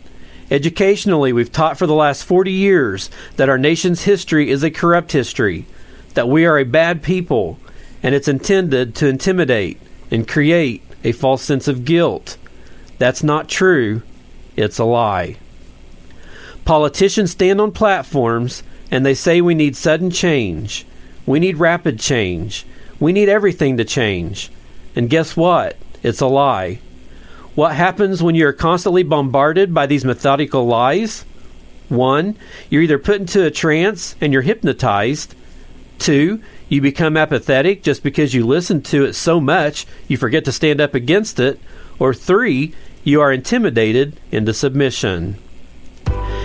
Educationally, 0.52 1.34
we've 1.34 1.52
taught 1.52 1.76
for 1.76 1.88
the 1.88 1.96
last 1.96 2.24
40 2.24 2.52
years 2.52 3.10
that 3.38 3.50
our 3.50 3.58
nation's 3.58 4.04
history 4.04 4.52
is 4.52 4.64
a 4.64 4.70
corrupt 4.70 5.12
history, 5.12 5.66
that 6.14 6.30
we 6.30 6.46
are 6.46 6.60
a 6.60 6.64
bad 6.64 7.02
people, 7.02 7.58
and 8.04 8.14
it's 8.14 8.28
intended 8.28 8.94
to 8.98 9.08
intimidate 9.08 9.82
and 10.12 10.28
create 10.28 10.84
a 11.04 11.14
false 11.14 11.42
sense 11.42 11.68
of 11.68 11.84
guilt. 11.84 12.38
That's 13.00 13.24
not 13.24 13.50
true. 13.50 14.04
It's 14.56 14.78
a 14.78 14.86
lie. 14.86 15.38
Politicians 16.64 17.32
stand 17.32 17.60
on 17.60 17.72
platforms 17.72 18.62
and 18.92 19.04
they 19.04 19.16
say 19.16 19.42
we 19.42 19.56
need 19.56 19.76
sudden 19.76 20.12
change. 20.12 20.86
We 21.26 21.40
need 21.40 21.58
rapid 21.58 22.00
change. 22.00 22.68
We 23.00 23.14
need 23.14 23.30
everything 23.30 23.78
to 23.78 23.84
change. 23.84 24.52
And 24.96 25.10
guess 25.10 25.36
what? 25.36 25.76
It's 26.04 26.22
a 26.22 26.28
lie. 26.28 26.82
What 27.58 27.76
happens 27.76 28.22
when 28.22 28.36
you're 28.36 28.54
constantly 28.54 29.02
bombarded 29.02 29.74
by 29.74 29.88
these 29.88 30.06
methodical 30.06 30.68
lies? 30.68 31.26
One, 31.90 32.38
you're 32.70 32.84
either 32.84 33.00
put 33.00 33.20
into 33.20 33.44
a 33.44 33.50
trance 33.50 34.16
and 34.22 34.32
you're 34.32 34.44
hypnotized. 34.44 35.34
Two, 35.98 36.40
you 36.70 36.82
become 36.82 37.18
apathetic 37.18 37.82
just 37.82 38.04
because 38.04 38.36
you 38.36 38.46
listen 38.46 38.84
to 38.84 39.06
it 39.06 39.14
so 39.14 39.40
much 39.40 39.88
you 40.08 40.18
forget 40.18 40.46
to 40.46 40.52
stand 40.52 40.80
up 40.80 40.94
against 40.94 41.40
it. 41.40 41.60
Or 41.98 42.14
three, 42.14 42.76
you 43.04 43.22
are 43.22 43.34
intimidated 43.34 44.20
into 44.32 44.54
submission. 44.54 45.40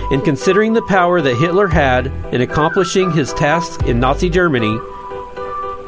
In 0.09 0.21
considering 0.21 0.73
the 0.73 0.81
power 0.81 1.21
that 1.21 1.37
Hitler 1.37 1.67
had 1.67 2.07
in 2.33 2.41
accomplishing 2.41 3.11
his 3.11 3.33
tasks 3.33 3.77
in 3.85 3.99
Nazi 3.99 4.31
Germany, 4.31 4.79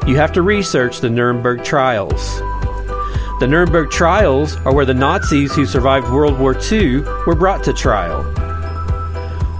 you 0.06 0.14
have 0.18 0.32
to 0.34 0.42
research 0.42 1.00
the 1.00 1.10
Nuremberg 1.10 1.64
trials. 1.64 2.40
The 3.38 3.46
Nuremberg 3.46 3.90
trials 3.90 4.56
are 4.64 4.72
where 4.72 4.86
the 4.86 4.94
Nazis 4.94 5.54
who 5.54 5.66
survived 5.66 6.08
World 6.08 6.38
War 6.38 6.56
II 6.72 7.00
were 7.26 7.34
brought 7.34 7.62
to 7.64 7.74
trial. 7.74 8.22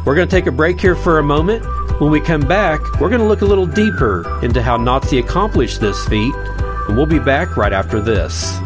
We're 0.07 0.15
going 0.15 0.27
to 0.27 0.35
take 0.35 0.47
a 0.47 0.51
break 0.51 0.81
here 0.81 0.97
for 0.97 1.19
a 1.19 1.23
moment. 1.23 1.63
When 2.01 2.11
we 2.11 2.23
come 2.23 2.41
back, 2.41 2.81
we're 2.99 3.11
going 3.11 3.21
to 3.21 3.27
look 3.27 3.43
a 3.43 3.45
little 3.45 3.67
deeper 3.67 4.41
into 4.43 4.63
how 4.63 4.79
Nazi 4.79 5.19
accomplished 5.19 5.83
this 5.83 6.03
feat, 6.09 6.35
and 6.35 6.97
we'll 6.97 7.05
be 7.05 7.19
back 7.19 7.59
right 7.59 7.75
after 7.75 8.01
this. 8.01 8.59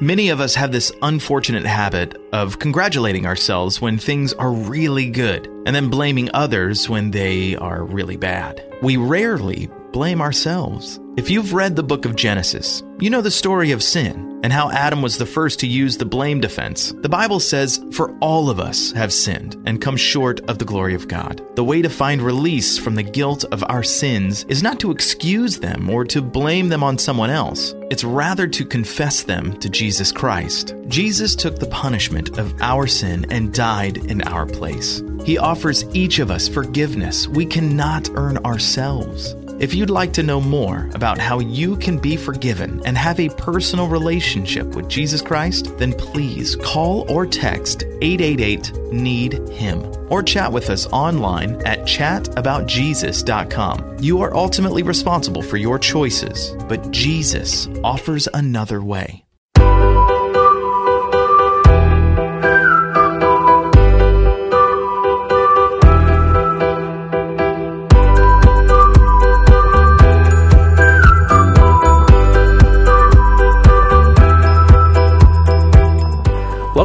Many 0.00 0.28
of 0.28 0.40
us 0.40 0.54
have 0.54 0.70
this 0.70 0.92
unfortunate 1.02 1.64
habit 1.64 2.22
of 2.32 2.60
congratulating 2.60 3.26
ourselves 3.26 3.80
when 3.80 3.98
things 3.98 4.32
are 4.32 4.52
really 4.52 5.10
good 5.10 5.48
and 5.66 5.74
then 5.74 5.90
blaming 5.90 6.30
others 6.34 6.88
when 6.88 7.10
they 7.10 7.56
are 7.56 7.82
really 7.82 8.16
bad. 8.16 8.64
We 8.80 8.96
rarely 8.96 9.68
blame 9.92 10.20
ourselves. 10.20 11.00
If 11.16 11.30
you've 11.30 11.52
read 11.52 11.74
the 11.74 11.82
book 11.82 12.04
of 12.04 12.14
Genesis, 12.16 12.82
you 13.00 13.10
know 13.10 13.20
the 13.20 13.30
story 13.30 13.72
of 13.72 13.82
sin 13.82 14.28
and 14.42 14.52
how 14.52 14.70
Adam 14.70 15.02
was 15.02 15.18
the 15.18 15.26
first 15.26 15.58
to 15.60 15.66
use 15.66 15.96
the 15.96 16.04
blame 16.04 16.40
defense. 16.40 16.94
The 17.00 17.08
Bible 17.08 17.40
says, 17.40 17.84
For 17.92 18.16
all 18.20 18.50
of 18.50 18.60
us 18.60 18.92
have 18.92 19.12
sinned 19.12 19.60
and 19.66 19.80
come 19.80 19.96
short 19.96 20.40
of 20.48 20.58
the 20.58 20.64
glory 20.64 20.94
of 20.94 21.08
God. 21.08 21.42
The 21.56 21.64
way 21.64 21.82
to 21.82 21.88
find 21.88 22.22
release 22.22 22.78
from 22.78 22.94
the 22.94 23.02
guilt 23.02 23.44
of 23.50 23.64
our 23.68 23.82
sins 23.82 24.44
is 24.44 24.62
not 24.62 24.78
to 24.80 24.92
excuse 24.92 25.58
them 25.58 25.90
or 25.90 26.04
to 26.04 26.22
blame 26.22 26.68
them 26.68 26.84
on 26.84 26.98
someone 26.98 27.30
else. 27.30 27.74
It's 27.90 28.04
rather 28.04 28.46
to 28.46 28.64
confess 28.64 29.22
them 29.24 29.58
to 29.58 29.68
Jesus 29.68 30.12
Christ. 30.12 30.74
Jesus 30.86 31.34
took 31.34 31.58
the 31.58 31.66
punishment 31.66 32.38
of 32.38 32.54
our 32.60 32.86
sin 32.86 33.26
and 33.30 33.52
died 33.52 33.96
in 33.96 34.22
our 34.22 34.46
place. 34.46 35.02
He 35.24 35.36
offers 35.36 35.84
each 35.94 36.20
of 36.20 36.30
us 36.30 36.48
forgiveness 36.48 37.26
we 37.26 37.44
cannot 37.44 38.08
earn 38.14 38.38
ourselves. 38.38 39.34
If 39.58 39.74
you'd 39.74 39.90
like 39.90 40.12
to 40.12 40.22
know 40.22 40.40
more 40.40 40.88
about 40.94 41.18
how 41.18 41.40
you 41.40 41.76
can 41.76 41.98
be 41.98 42.16
forgiven 42.16 42.80
and 42.84 42.96
have 42.96 43.18
a 43.18 43.30
personal 43.30 43.88
relationship 43.88 44.76
with 44.76 44.88
Jesus 44.88 45.20
Christ, 45.20 45.76
then 45.78 45.92
please 45.92 46.54
call 46.54 47.10
or 47.10 47.26
text 47.26 47.82
888 48.00 48.72
NEED 48.92 49.48
HIM 49.48 49.82
or 50.10 50.22
chat 50.22 50.52
with 50.52 50.70
us 50.70 50.86
online 50.86 51.60
at 51.66 51.80
chataboutjesus.com. 51.80 53.96
You 53.98 54.22
are 54.22 54.36
ultimately 54.36 54.84
responsible 54.84 55.42
for 55.42 55.56
your 55.56 55.80
choices, 55.80 56.54
but 56.68 56.92
Jesus 56.92 57.66
offers 57.82 58.28
another 58.32 58.80
way. 58.80 59.24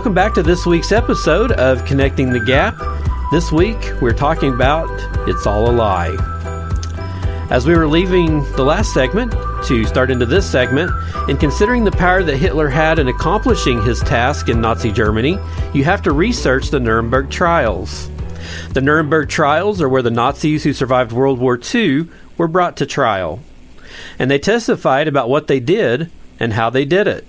Welcome 0.04 0.16
back 0.16 0.34
to 0.34 0.44
this 0.44 0.66
week's 0.66 0.92
episode 0.92 1.54
of 1.54 1.86
Connecting 1.86 2.34
the 2.34 2.42
Gap. 2.42 2.78
This 3.32 3.54
week 3.54 3.94
we're 4.02 4.12
talking 4.12 4.54
about 4.54 4.90
It's 5.30 5.48
All 5.48 5.70
a 5.70 5.72
Lie. 5.72 6.18
As 7.50 7.66
we 7.66 7.74
were 7.74 7.88
leaving 7.88 8.44
the 8.58 8.66
last 8.66 8.94
segment 8.94 9.32
to 9.64 9.86
start 9.86 10.12
into 10.12 10.26
this 10.26 10.46
segment, 10.46 10.92
in 11.30 11.38
considering 11.38 11.86
the 11.86 11.92
power 11.94 12.22
that 12.22 12.36
Hitler 12.36 12.68
had 12.68 13.00
in 13.00 13.08
accomplishing 13.08 13.82
his 13.82 14.02
task 14.02 14.50
in 14.50 14.60
Nazi 14.60 14.92
Germany, 14.92 15.40
you 15.74 15.86
have 15.86 16.02
to 16.02 16.12
research 16.12 16.70
the 16.70 16.82
Nuremberg 16.82 17.30
trials. 17.30 18.10
The 18.74 18.82
Nuremberg 18.82 19.30
trials 19.30 19.82
are 19.82 19.88
where 19.88 20.02
the 20.02 20.12
Nazis 20.12 20.66
who 20.66 20.74
survived 20.74 21.14
World 21.14 21.40
War 21.40 21.58
II 21.74 22.10
were 22.38 22.50
brought 22.50 22.76
to 22.76 22.86
trial. 22.86 23.40
and 24.20 24.30
they 24.30 24.38
testified 24.38 25.08
about 25.08 25.30
what 25.30 25.48
they 25.48 25.62
did 25.62 26.12
and 26.42 26.52
how 26.52 26.70
they 26.70 26.84
did 26.84 27.08
it. 27.08 27.26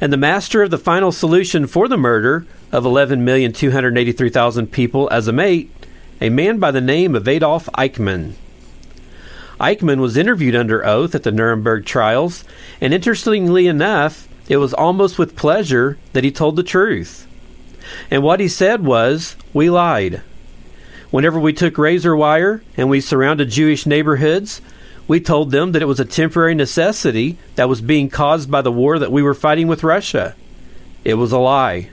And 0.00 0.12
the 0.12 0.16
master 0.16 0.62
of 0.62 0.70
the 0.70 0.78
final 0.78 1.12
solution 1.12 1.66
for 1.66 1.86
the 1.86 1.98
murder 1.98 2.46
of 2.72 2.84
11,283,000 2.84 4.70
people 4.70 5.08
as 5.10 5.28
a 5.28 5.32
mate, 5.32 5.70
a 6.20 6.30
man 6.30 6.58
by 6.58 6.70
the 6.70 6.80
name 6.80 7.14
of 7.14 7.28
Adolf 7.28 7.66
Eichmann. 7.76 8.32
Eichmann 9.60 10.00
was 10.00 10.16
interviewed 10.16 10.56
under 10.56 10.86
oath 10.86 11.14
at 11.14 11.22
the 11.22 11.30
Nuremberg 11.30 11.84
trials, 11.84 12.44
and 12.80 12.94
interestingly 12.94 13.66
enough, 13.66 14.26
it 14.48 14.56
was 14.56 14.72
almost 14.72 15.18
with 15.18 15.36
pleasure 15.36 15.98
that 16.14 16.24
he 16.24 16.32
told 16.32 16.56
the 16.56 16.62
truth. 16.62 17.26
And 18.10 18.22
what 18.22 18.40
he 18.40 18.48
said 18.48 18.84
was, 18.84 19.36
We 19.52 19.68
lied. 19.68 20.22
Whenever 21.10 21.38
we 21.38 21.52
took 21.52 21.76
razor 21.76 22.16
wire 22.16 22.62
and 22.76 22.88
we 22.88 23.02
surrounded 23.02 23.50
Jewish 23.50 23.84
neighborhoods, 23.84 24.62
we 25.10 25.18
told 25.18 25.50
them 25.50 25.72
that 25.72 25.82
it 25.82 25.86
was 25.86 25.98
a 25.98 26.04
temporary 26.04 26.54
necessity 26.54 27.36
that 27.56 27.68
was 27.68 27.80
being 27.80 28.08
caused 28.08 28.48
by 28.48 28.62
the 28.62 28.70
war 28.70 28.96
that 28.96 29.10
we 29.10 29.24
were 29.24 29.34
fighting 29.34 29.66
with 29.66 29.82
Russia. 29.82 30.36
It 31.02 31.14
was 31.14 31.32
a 31.32 31.38
lie. 31.38 31.90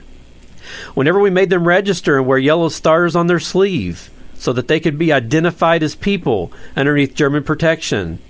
Whenever 0.94 1.18
we 1.18 1.28
made 1.28 1.50
them 1.50 1.66
register 1.66 2.16
and 2.16 2.28
wear 2.28 2.38
yellow 2.38 2.68
stars 2.68 3.16
on 3.16 3.26
their 3.26 3.40
sleeve 3.40 4.08
so 4.36 4.52
that 4.52 4.68
they 4.68 4.78
could 4.78 4.96
be 4.96 5.12
identified 5.12 5.82
as 5.82 5.96
people 5.96 6.52
underneath 6.76 7.16
German 7.16 7.42
protection, 7.42 8.20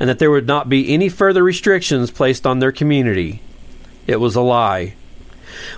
and 0.00 0.08
that 0.08 0.18
there 0.18 0.32
would 0.32 0.48
not 0.48 0.68
be 0.68 0.92
any 0.92 1.08
further 1.08 1.44
restrictions 1.44 2.10
placed 2.10 2.44
on 2.44 2.58
their 2.58 2.72
community, 2.72 3.40
it 4.08 4.16
was 4.16 4.34
a 4.34 4.40
lie. 4.40 4.96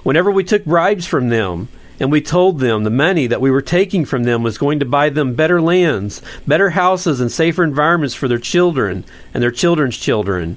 Whenever 0.02 0.30
we 0.30 0.42
took 0.42 0.64
bribes 0.64 1.04
from 1.04 1.28
them 1.28 1.68
and 1.98 2.12
we 2.12 2.20
told 2.20 2.58
them 2.58 2.84
the 2.84 2.90
money 2.90 3.26
that 3.26 3.40
we 3.40 3.50
were 3.50 3.62
taking 3.62 4.04
from 4.04 4.24
them 4.24 4.42
was 4.42 4.58
going 4.58 4.78
to 4.80 4.84
buy 4.84 5.08
them 5.08 5.34
better 5.34 5.60
lands, 5.60 6.20
better 6.46 6.70
houses, 6.70 7.20
and 7.20 7.32
safer 7.32 7.64
environments 7.64 8.14
for 8.14 8.28
their 8.28 8.38
children 8.38 9.04
and 9.32 9.42
their 9.42 9.50
children's 9.50 9.96
children. 9.96 10.56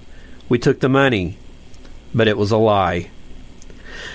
We 0.50 0.60
took 0.60 0.80
the 0.80 0.90
money, 0.90 1.38
but 2.14 2.28
it 2.28 2.38
was 2.38 2.52
a 2.52 2.58
lie. 2.58 3.10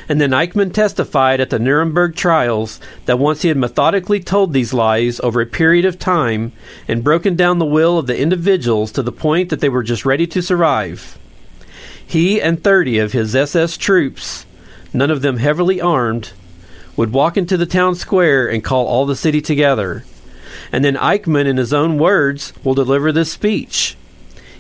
And 0.09 0.21
then 0.21 0.31
Eichmann 0.31 0.73
testified 0.73 1.41
at 1.41 1.51
the 1.51 1.59
Nuremberg 1.59 2.15
trials 2.15 2.79
that 3.07 3.19
once 3.19 3.43
he 3.43 3.49
had 3.49 3.57
methodically 3.57 4.21
told 4.21 4.53
these 4.53 4.75
lies 4.75 5.19
over 5.21 5.41
a 5.41 5.47
period 5.47 5.85
of 5.85 5.99
time 5.99 6.53
and 6.87 7.05
broken 7.05 7.37
down 7.37 7.59
the 7.59 7.65
will 7.65 7.99
of 7.99 8.07
the 8.07 8.19
individuals 8.19 8.93
to 8.93 9.03
the 9.03 9.13
point 9.13 9.49
that 9.49 9.61
they 9.61 9.69
were 9.69 9.83
just 9.83 10.05
ready 10.05 10.27
to 10.27 10.43
survive, 10.43 11.19
he 12.07 12.41
and 12.41 12.63
30 12.63 12.99
of 12.99 13.13
his 13.13 13.35
SS 13.35 13.79
troops, 13.79 14.45
none 14.93 15.11
of 15.11 15.23
them 15.23 15.39
heavily 15.39 15.81
armed, 15.81 16.33
would 16.97 17.13
walk 17.13 17.37
into 17.37 17.57
the 17.57 17.67
town 17.67 17.95
square 17.95 18.47
and 18.47 18.63
call 18.63 18.87
all 18.87 19.07
the 19.07 19.17
city 19.17 19.41
together. 19.41 20.05
And 20.73 20.85
then 20.85 20.97
Eichmann, 20.97 21.47
in 21.47 21.57
his 21.57 21.73
own 21.73 21.99
words, 21.99 22.53
will 22.63 22.75
deliver 22.75 23.13
this 23.13 23.33
speech. 23.33 23.97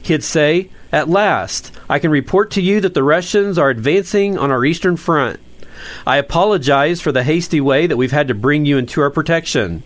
He'd 0.03 0.25
say, 0.25 0.71
At 0.93 1.09
last, 1.09 1.73
I 1.88 1.99
can 1.99 2.11
report 2.11 2.50
to 2.53 2.62
you 2.62 2.81
that 2.81 2.95
the 2.95 3.03
Russians 3.03 3.59
are 3.59 3.71
advancing 3.71 4.37
on 4.37 4.50
our 4.50 4.64
eastern 4.64 4.97
front. 4.97 5.41
I 6.07 6.17
apologize 6.17 7.00
for 7.00 7.12
the 7.12 7.25
hasty 7.25 7.61
way 7.61 7.87
that 7.87 7.97
we've 7.97 8.12
had 8.12 8.29
to 8.29 8.35
bring 8.35 8.64
you 8.64 8.79
into 8.79 9.00
our 9.00 9.11
protection. 9.11 9.83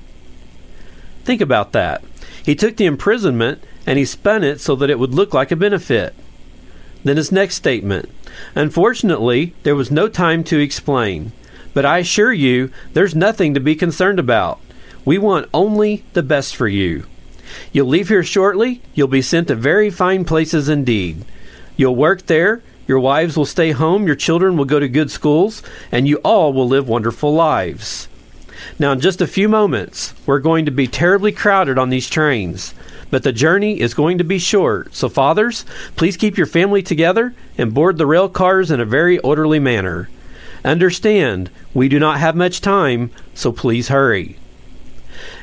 Think 1.24 1.40
about 1.40 1.72
that. 1.72 2.02
He 2.44 2.54
took 2.54 2.76
the 2.76 2.86
imprisonment 2.86 3.62
and 3.86 3.98
he 3.98 4.04
spun 4.04 4.44
it 4.44 4.60
so 4.60 4.74
that 4.76 4.90
it 4.90 4.98
would 4.98 5.14
look 5.14 5.34
like 5.34 5.50
a 5.50 5.56
benefit. 5.56 6.14
Then 7.04 7.16
his 7.16 7.32
next 7.32 7.56
statement 7.56 8.10
Unfortunately, 8.54 9.54
there 9.62 9.74
was 9.74 9.90
no 9.90 10.08
time 10.08 10.44
to 10.44 10.58
explain. 10.58 11.32
But 11.78 11.86
I 11.86 11.98
assure 11.98 12.32
you, 12.32 12.72
there's 12.92 13.14
nothing 13.14 13.54
to 13.54 13.60
be 13.60 13.76
concerned 13.76 14.18
about. 14.18 14.58
We 15.04 15.16
want 15.16 15.48
only 15.54 16.02
the 16.12 16.24
best 16.24 16.56
for 16.56 16.66
you. 16.66 17.06
You'll 17.70 17.86
leave 17.86 18.08
here 18.08 18.24
shortly. 18.24 18.82
You'll 18.94 19.06
be 19.06 19.22
sent 19.22 19.46
to 19.46 19.54
very 19.54 19.88
fine 19.88 20.24
places 20.24 20.68
indeed. 20.68 21.24
You'll 21.76 21.94
work 21.94 22.26
there. 22.26 22.62
Your 22.88 22.98
wives 22.98 23.36
will 23.36 23.46
stay 23.46 23.70
home. 23.70 24.08
Your 24.08 24.16
children 24.16 24.56
will 24.56 24.64
go 24.64 24.80
to 24.80 24.88
good 24.88 25.08
schools. 25.08 25.62
And 25.92 26.08
you 26.08 26.16
all 26.24 26.52
will 26.52 26.66
live 26.66 26.88
wonderful 26.88 27.32
lives. 27.32 28.08
Now, 28.80 28.90
in 28.90 28.98
just 28.98 29.20
a 29.20 29.28
few 29.28 29.48
moments, 29.48 30.14
we're 30.26 30.40
going 30.40 30.64
to 30.64 30.72
be 30.72 30.88
terribly 30.88 31.30
crowded 31.30 31.78
on 31.78 31.90
these 31.90 32.10
trains. 32.10 32.74
But 33.08 33.22
the 33.22 33.30
journey 33.30 33.78
is 33.78 33.94
going 33.94 34.18
to 34.18 34.24
be 34.24 34.40
short. 34.40 34.96
So, 34.96 35.08
fathers, 35.08 35.64
please 35.94 36.16
keep 36.16 36.36
your 36.36 36.48
family 36.48 36.82
together 36.82 37.36
and 37.56 37.72
board 37.72 37.98
the 37.98 38.06
rail 38.06 38.28
cars 38.28 38.72
in 38.72 38.80
a 38.80 38.84
very 38.84 39.20
orderly 39.20 39.60
manner. 39.60 40.08
Understand, 40.68 41.50
we 41.72 41.88
do 41.88 41.98
not 41.98 42.20
have 42.20 42.36
much 42.36 42.60
time, 42.60 43.10
so 43.32 43.50
please 43.52 43.88
hurry. 43.88 44.36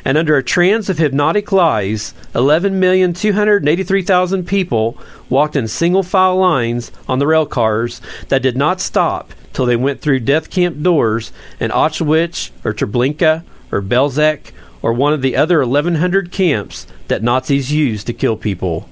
And 0.05 0.19
under 0.19 0.37
a 0.37 0.43
trance 0.43 0.87
of 0.87 0.99
hypnotic 0.99 1.51
lies, 1.51 2.13
11,283,000 2.35 4.45
people 4.45 4.99
walked 5.27 5.55
in 5.55 5.67
single 5.67 6.03
file 6.03 6.37
lines 6.37 6.91
on 7.07 7.17
the 7.17 7.25
rail 7.25 7.47
cars 7.47 8.01
that 8.27 8.43
did 8.43 8.55
not 8.55 8.79
stop 8.79 9.33
till 9.51 9.65
they 9.65 9.75
went 9.75 9.99
through 9.99 10.19
death 10.19 10.51
camp 10.51 10.83
doors 10.83 11.31
in 11.59 11.71
Auschwitz 11.71 12.51
or 12.63 12.71
Treblinka 12.71 13.43
or 13.71 13.81
Belzec 13.81 14.51
or 14.83 14.93
one 14.93 15.11
of 15.11 15.23
the 15.23 15.35
other 15.35 15.65
1,100 15.65 16.31
camps 16.31 16.85
that 17.07 17.23
Nazis 17.23 17.71
used 17.71 18.05
to 18.05 18.13
kill 18.13 18.37
people. 18.37 18.87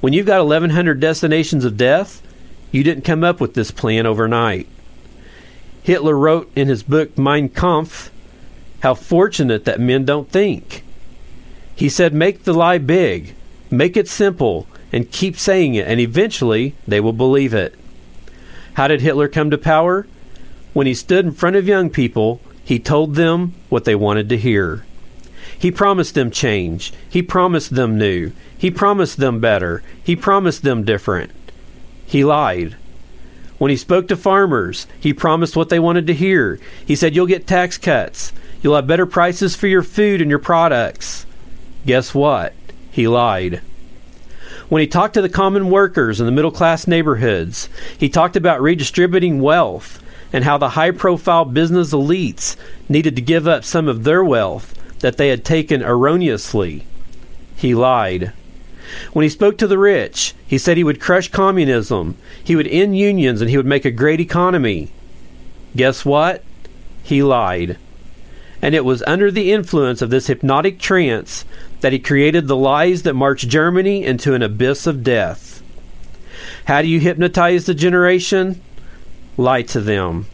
When 0.00 0.12
you've 0.12 0.26
got 0.26 0.44
1,100 0.44 0.98
destinations 0.98 1.64
of 1.64 1.76
death, 1.76 2.20
you 2.72 2.82
didn't 2.82 3.04
come 3.04 3.22
up 3.22 3.40
with 3.40 3.54
this 3.54 3.70
plan 3.70 4.04
overnight. 4.04 4.66
Hitler 5.86 6.18
wrote 6.18 6.50
in 6.56 6.66
his 6.66 6.82
book 6.82 7.16
Mein 7.16 7.48
Kampf 7.48 8.10
how 8.80 8.92
fortunate 8.92 9.64
that 9.66 9.78
men 9.78 10.04
don't 10.04 10.28
think. 10.28 10.82
He 11.76 11.88
said, 11.88 12.12
Make 12.12 12.42
the 12.42 12.52
lie 12.52 12.78
big, 12.78 13.36
make 13.70 13.96
it 13.96 14.08
simple, 14.08 14.66
and 14.92 15.12
keep 15.12 15.38
saying 15.38 15.76
it, 15.76 15.86
and 15.86 16.00
eventually 16.00 16.74
they 16.88 16.98
will 16.98 17.12
believe 17.12 17.54
it. 17.54 17.72
How 18.74 18.88
did 18.88 19.00
Hitler 19.00 19.28
come 19.28 19.48
to 19.50 19.58
power? 19.58 20.08
When 20.72 20.88
he 20.88 20.92
stood 20.94 21.24
in 21.24 21.30
front 21.30 21.54
of 21.54 21.68
young 21.68 21.88
people, 21.88 22.40
he 22.64 22.80
told 22.80 23.14
them 23.14 23.54
what 23.68 23.84
they 23.84 23.94
wanted 23.94 24.28
to 24.30 24.36
hear. 24.36 24.84
He 25.56 25.70
promised 25.70 26.14
them 26.14 26.32
change. 26.32 26.92
He 27.08 27.22
promised 27.22 27.76
them 27.76 27.96
new. 27.96 28.32
He 28.58 28.72
promised 28.72 29.18
them 29.18 29.38
better. 29.38 29.84
He 30.02 30.16
promised 30.16 30.64
them 30.64 30.82
different. 30.82 31.30
He 32.06 32.24
lied. 32.24 32.74
When 33.58 33.70
he 33.70 33.76
spoke 33.76 34.08
to 34.08 34.16
farmers, 34.16 34.86
he 35.00 35.12
promised 35.12 35.56
what 35.56 35.68
they 35.68 35.78
wanted 35.78 36.06
to 36.08 36.14
hear. 36.14 36.58
He 36.84 36.94
said, 36.94 37.14
You'll 37.14 37.26
get 37.26 37.46
tax 37.46 37.78
cuts. 37.78 38.32
You'll 38.62 38.76
have 38.76 38.86
better 38.86 39.06
prices 39.06 39.56
for 39.56 39.66
your 39.66 39.82
food 39.82 40.20
and 40.20 40.28
your 40.28 40.38
products. 40.38 41.26
Guess 41.86 42.14
what? 42.14 42.52
He 42.90 43.06
lied. 43.06 43.60
When 44.68 44.80
he 44.80 44.88
talked 44.88 45.14
to 45.14 45.22
the 45.22 45.28
common 45.28 45.70
workers 45.70 46.18
in 46.18 46.26
the 46.26 46.32
middle 46.32 46.50
class 46.50 46.86
neighborhoods, 46.86 47.68
he 47.96 48.08
talked 48.08 48.36
about 48.36 48.60
redistributing 48.60 49.40
wealth 49.40 50.02
and 50.32 50.44
how 50.44 50.58
the 50.58 50.70
high 50.70 50.90
profile 50.90 51.44
business 51.44 51.92
elites 51.92 52.56
needed 52.88 53.14
to 53.16 53.22
give 53.22 53.46
up 53.46 53.64
some 53.64 53.86
of 53.86 54.04
their 54.04 54.24
wealth 54.24 54.74
that 55.00 55.18
they 55.18 55.28
had 55.28 55.44
taken 55.44 55.82
erroneously. 55.82 56.84
He 57.54 57.74
lied. 57.74 58.32
When 59.12 59.22
he 59.22 59.28
spoke 59.28 59.58
to 59.58 59.66
the 59.66 59.78
rich, 59.78 60.34
he 60.46 60.58
said 60.58 60.76
he 60.76 60.84
would 60.84 61.00
crush 61.00 61.30
communism, 61.30 62.16
he 62.42 62.56
would 62.56 62.68
end 62.68 62.98
unions, 62.98 63.40
and 63.40 63.50
he 63.50 63.56
would 63.56 63.66
make 63.66 63.84
a 63.84 63.90
great 63.90 64.20
economy. 64.20 64.90
Guess 65.74 66.04
what? 66.04 66.42
He 67.02 67.22
lied. 67.22 67.78
And 68.62 68.74
it 68.74 68.84
was 68.84 69.02
under 69.06 69.30
the 69.30 69.52
influence 69.52 70.02
of 70.02 70.10
this 70.10 70.28
hypnotic 70.28 70.78
trance 70.78 71.44
that 71.80 71.92
he 71.92 71.98
created 71.98 72.48
the 72.48 72.56
lies 72.56 73.02
that 73.02 73.14
marched 73.14 73.48
Germany 73.48 74.04
into 74.04 74.34
an 74.34 74.42
abyss 74.42 74.86
of 74.86 75.04
death. 75.04 75.62
How 76.64 76.82
do 76.82 76.88
you 76.88 76.98
hypnotize 76.98 77.66
the 77.66 77.74
generation? 77.74 78.60
Lie 79.36 79.62
to 79.62 79.80
them. 79.80 80.26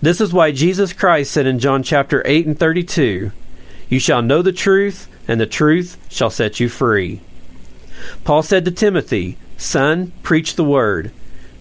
This 0.00 0.20
is 0.20 0.32
why 0.32 0.52
Jesus 0.52 0.92
Christ 0.92 1.32
said 1.32 1.46
in 1.46 1.58
John 1.58 1.82
chapter 1.82 2.22
8 2.24 2.46
and 2.46 2.58
32, 2.58 3.32
You 3.88 3.98
shall 3.98 4.22
know 4.22 4.42
the 4.42 4.52
truth, 4.52 5.08
and 5.28 5.40
the 5.40 5.46
truth 5.46 5.96
shall 6.08 6.30
set 6.30 6.60
you 6.60 6.68
free. 6.68 7.20
Paul 8.24 8.42
said 8.42 8.64
to 8.64 8.70
Timothy, 8.70 9.36
Son, 9.56 10.12
preach 10.22 10.56
the 10.56 10.64
word. 10.64 11.10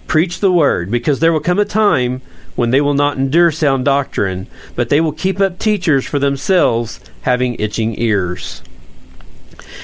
Preach 0.07 0.39
the 0.39 0.51
word, 0.51 0.91
because 0.91 1.19
there 1.19 1.33
will 1.33 1.39
come 1.39 1.59
a 1.59 1.65
time 1.65 2.21
when 2.55 2.69
they 2.69 2.81
will 2.81 2.93
not 2.93 3.17
endure 3.17 3.51
sound 3.51 3.85
doctrine, 3.85 4.47
but 4.75 4.89
they 4.89 5.01
will 5.01 5.11
keep 5.11 5.39
up 5.39 5.57
teachers 5.57 6.05
for 6.05 6.19
themselves, 6.19 6.99
having 7.21 7.55
itching 7.55 7.99
ears. 7.99 8.61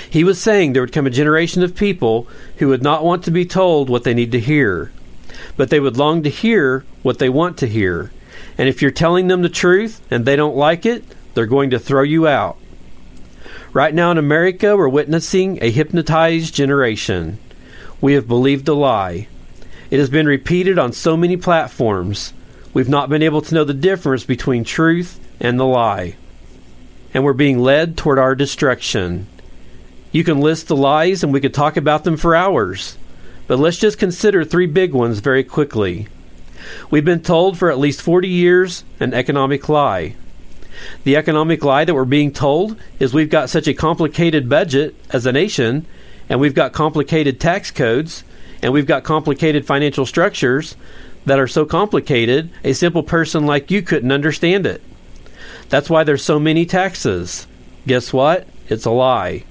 He 0.09 0.23
was 0.23 0.41
saying 0.41 0.73
there 0.73 0.81
would 0.81 0.93
come 0.93 1.07
a 1.07 1.11
generation 1.11 1.63
of 1.63 1.75
people 1.75 2.27
who 2.57 2.67
would 2.67 2.83
not 2.83 3.03
want 3.03 3.23
to 3.23 3.31
be 3.31 3.45
told 3.45 3.89
what 3.89 4.03
they 4.03 4.13
need 4.13 4.31
to 4.33 4.39
hear, 4.39 4.91
but 5.57 5.69
they 5.69 5.79
would 5.79 5.97
long 5.97 6.23
to 6.23 6.29
hear 6.29 6.85
what 7.01 7.19
they 7.19 7.29
want 7.29 7.57
to 7.57 7.67
hear. 7.67 8.11
And 8.57 8.69
if 8.69 8.81
you're 8.81 8.91
telling 8.91 9.27
them 9.27 9.41
the 9.41 9.49
truth 9.49 10.01
and 10.11 10.25
they 10.25 10.35
don't 10.35 10.55
like 10.55 10.85
it, 10.85 11.03
they're 11.33 11.45
going 11.45 11.69
to 11.71 11.79
throw 11.79 12.03
you 12.03 12.27
out. 12.27 12.57
Right 13.73 13.93
now 13.93 14.11
in 14.11 14.17
America, 14.17 14.75
we're 14.75 14.89
witnessing 14.89 15.57
a 15.61 15.71
hypnotized 15.71 16.53
generation. 16.53 17.37
We 18.01 18.15
have 18.15 18.27
believed 18.27 18.67
a 18.67 18.73
lie. 18.73 19.29
It 19.89 19.97
has 19.97 20.09
been 20.09 20.25
repeated 20.25 20.77
on 20.77 20.91
so 20.91 21.15
many 21.15 21.37
platforms. 21.37 22.33
We've 22.73 22.89
not 22.89 23.07
been 23.07 23.23
able 23.23 23.41
to 23.41 23.55
know 23.55 23.63
the 23.63 23.73
difference 23.73 24.25
between 24.25 24.65
truth 24.65 25.21
and 25.39 25.57
the 25.57 25.65
lie. 25.65 26.17
And 27.13 27.23
we're 27.23 27.31
being 27.31 27.59
led 27.59 27.95
toward 27.95 28.19
our 28.19 28.35
destruction. 28.35 29.27
You 30.11 30.25
can 30.25 30.41
list 30.41 30.67
the 30.67 30.75
lies 30.75 31.23
and 31.23 31.31
we 31.31 31.39
could 31.39 31.53
talk 31.53 31.77
about 31.77 32.03
them 32.03 32.17
for 32.17 32.35
hours. 32.35 32.97
But 33.47 33.57
let's 33.57 33.77
just 33.77 33.97
consider 33.97 34.43
three 34.43 34.67
big 34.67 34.91
ones 34.91 35.19
very 35.19 35.45
quickly. 35.45 36.09
We've 36.89 37.05
been 37.05 37.21
told 37.21 37.57
for 37.57 37.71
at 37.71 37.79
least 37.79 38.01
40 38.01 38.27
years 38.27 38.83
an 38.99 39.13
economic 39.13 39.69
lie. 39.69 40.15
The 41.03 41.15
economic 41.15 41.63
lie 41.63 41.85
that 41.85 41.93
we're 41.93 42.05
being 42.05 42.31
told 42.31 42.79
is 42.99 43.13
we've 43.13 43.29
got 43.29 43.49
such 43.49 43.67
a 43.67 43.73
complicated 43.73 44.49
budget 44.49 44.95
as 45.09 45.25
a 45.25 45.31
nation, 45.31 45.85
and 46.29 46.39
we've 46.39 46.55
got 46.55 46.73
complicated 46.73 47.39
tax 47.39 47.71
codes, 47.71 48.23
and 48.61 48.73
we've 48.73 48.85
got 48.85 49.03
complicated 49.03 49.65
financial 49.65 50.05
structures 50.05 50.75
that 51.25 51.39
are 51.39 51.47
so 51.47 51.65
complicated 51.65 52.49
a 52.63 52.73
simple 52.73 53.03
person 53.03 53.45
like 53.45 53.71
you 53.71 53.81
couldn't 53.81 54.11
understand 54.11 54.65
it. 54.65 54.81
That's 55.69 55.89
why 55.89 56.03
there's 56.03 56.23
so 56.23 56.39
many 56.39 56.65
taxes. 56.65 57.47
Guess 57.87 58.13
what? 58.13 58.47
It's 58.67 58.85
a 58.85 58.91
lie. 58.91 59.43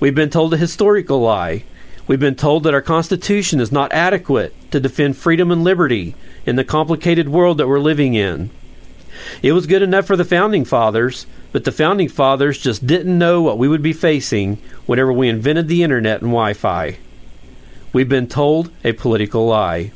We've 0.00 0.14
been 0.14 0.30
told 0.30 0.54
a 0.54 0.56
historical 0.56 1.20
lie. 1.20 1.64
We've 2.06 2.20
been 2.20 2.34
told 2.34 2.64
that 2.64 2.74
our 2.74 2.82
Constitution 2.82 3.60
is 3.60 3.70
not 3.70 3.92
adequate 3.92 4.54
to 4.72 4.80
defend 4.80 5.16
freedom 5.16 5.50
and 5.50 5.62
liberty 5.62 6.14
in 6.44 6.56
the 6.56 6.64
complicated 6.64 7.28
world 7.28 7.58
that 7.58 7.68
we're 7.68 7.78
living 7.78 8.14
in. 8.14 8.50
It 9.42 9.52
was 9.52 9.66
good 9.66 9.82
enough 9.82 10.06
for 10.06 10.16
the 10.16 10.24
Founding 10.24 10.64
Fathers, 10.64 11.26
but 11.52 11.64
the 11.64 11.72
Founding 11.72 12.08
Fathers 12.08 12.58
just 12.58 12.86
didn't 12.86 13.18
know 13.18 13.42
what 13.42 13.58
we 13.58 13.68
would 13.68 13.82
be 13.82 13.92
facing 13.92 14.58
whenever 14.86 15.12
we 15.12 15.28
invented 15.28 15.68
the 15.68 15.82
Internet 15.82 16.22
and 16.22 16.30
Wi 16.30 16.52
Fi. 16.54 16.98
We've 17.92 18.08
been 18.08 18.28
told 18.28 18.70
a 18.84 18.92
political 18.92 19.46
lie. 19.46 19.92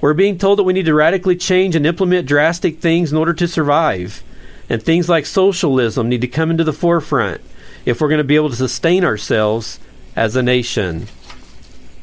We're 0.00 0.14
being 0.14 0.38
told 0.38 0.58
that 0.58 0.64
we 0.64 0.72
need 0.72 0.86
to 0.86 0.94
radically 0.94 1.36
change 1.36 1.76
and 1.76 1.86
implement 1.86 2.28
drastic 2.28 2.80
things 2.80 3.12
in 3.12 3.18
order 3.18 3.34
to 3.34 3.48
survive. 3.48 4.22
And 4.68 4.82
things 4.82 5.08
like 5.08 5.26
socialism 5.26 6.08
need 6.08 6.22
to 6.22 6.28
come 6.28 6.50
into 6.50 6.64
the 6.64 6.72
forefront 6.72 7.40
if 7.84 8.00
we're 8.00 8.08
going 8.08 8.18
to 8.18 8.24
be 8.24 8.36
able 8.36 8.50
to 8.50 8.56
sustain 8.56 9.04
ourselves 9.04 9.78
as 10.16 10.36
a 10.36 10.42
nation. 10.42 11.06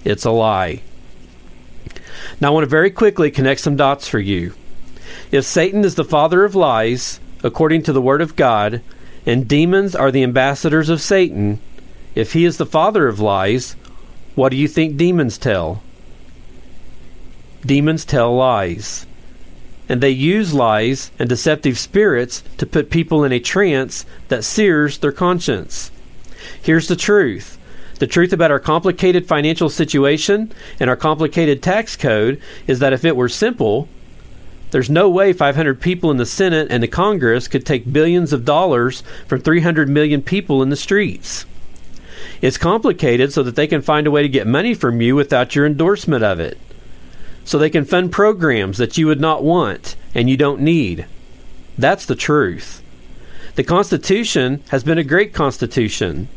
It's 0.04 0.25
a 0.25 0.32
lie. 0.32 0.82
Now, 2.39 2.49
I 2.49 2.51
want 2.51 2.63
to 2.63 2.69
very 2.69 2.91
quickly 2.91 3.32
connect 3.32 3.62
some 3.62 3.75
dots 3.75 4.08
for 4.08 4.19
you. 4.19 4.54
If 5.32 5.46
Satan 5.46 5.86
is 5.86 5.96
the 5.96 6.04
father 6.04 6.44
of 6.44 6.56
lies, 6.56 7.22
according 7.41 7.84
to 7.84 7.94
the 7.94 8.02
Word 8.02 8.22
of 8.22 8.36
God, 8.36 8.82
and 9.26 9.48
demons 9.48 9.96
are 9.96 10.12
the 10.12 10.24
ambassadors 10.24 10.89
of 10.89 11.00
Satan, 11.00 11.60
if 12.15 12.34
he 12.34 12.44
is 12.44 12.58
the 12.58 12.65
father 12.65 13.08
of 13.08 13.20
lies, 13.20 13.78
what 14.36 14.50
do 14.50 14.58
you 14.58 14.67
think 14.67 14.98
demons 14.98 15.38
tell? 15.38 15.82
Demons 17.65 18.04
tell 18.04 18.36
lies. 18.36 19.06
And 19.88 20.02
they 20.02 20.10
use 20.10 20.54
lies 20.54 21.12
and 21.17 21.30
deceptive 21.30 21.80
spirits 21.80 22.44
to 22.58 22.65
put 22.65 22.89
people 22.89 23.24
in 23.24 23.32
a 23.32 23.39
trance 23.39 24.06
that 24.28 24.44
sears 24.44 24.98
their 24.98 25.12
conscience. 25.12 25.91
Here's 26.62 26.88
the 26.88 26.96
truth 26.96 27.58
the 28.00 28.08
truth 28.08 28.34
about 28.34 28.50
our 28.50 28.60
complicated 28.60 29.28
financial 29.28 29.70
situation 29.70 30.52
and 30.80 30.89
our 30.89 30.96
complicated 30.96 31.62
tax 31.62 31.96
code 31.96 32.41
is 32.65 32.80
that 32.80 32.94
if 32.94 33.06
it 33.06 33.15
were 33.15 33.30
simple, 33.30 33.88
there's 34.71 34.89
no 34.89 35.10
way 35.10 35.34
500 35.34 35.81
people 35.81 36.12
in 36.12 36.17
the 36.17 36.25
Senate 36.25 36.67
and 36.71 36.81
the 36.81 36.88
Congress 36.88 37.47
could 37.47 37.65
take 37.65 37.91
billions 37.91 38.34
of 38.34 38.45
dollars 38.45 39.03
from 39.27 39.41
300 39.41 39.89
million 39.89 40.21
people 40.21 40.63
in 40.63 40.69
the 40.69 40.75
streets. 40.75 41.45
It's 42.41 42.57
complicated 42.57 43.34
so 43.34 43.43
that 43.43 43.55
they 43.55 43.67
can 43.67 43.81
find 43.81 44.07
a 44.07 44.12
way 44.12 44.21
to 44.21 44.29
get 44.29 44.47
money 44.47 44.73
from 44.73 45.01
you 45.01 45.15
without 45.15 45.55
your 45.55 45.65
endorsement 45.65 46.23
of 46.23 46.39
it. 46.39 46.57
So 47.43 47.57
they 47.57 47.69
can 47.69 47.86
fund 47.86 48.12
programs 48.12 48.77
that 48.77 48.97
you 48.97 49.07
would 49.07 49.19
not 49.19 49.43
want 49.43 49.95
and 50.15 50.29
you 50.29 50.38
don't 50.38 50.62
need. 50.62 51.05
That's 51.77 52.05
the 52.05 52.15
truth. 52.15 52.81
The 53.55 53.63
Constitution 53.63 54.63
has 54.69 54.84
been 54.84 54.97
a 54.97 55.03
great 55.03 55.34
Constitution. 55.34 56.29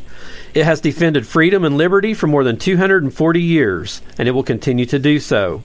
It 0.52 0.64
has 0.64 0.80
defended 0.80 1.26
freedom 1.26 1.64
and 1.64 1.76
liberty 1.76 2.14
for 2.14 2.26
more 2.26 2.42
than 2.42 2.58
240 2.58 3.40
years, 3.40 4.02
and 4.18 4.26
it 4.26 4.32
will 4.32 4.42
continue 4.42 4.86
to 4.86 4.98
do 4.98 5.20
so. 5.20 5.62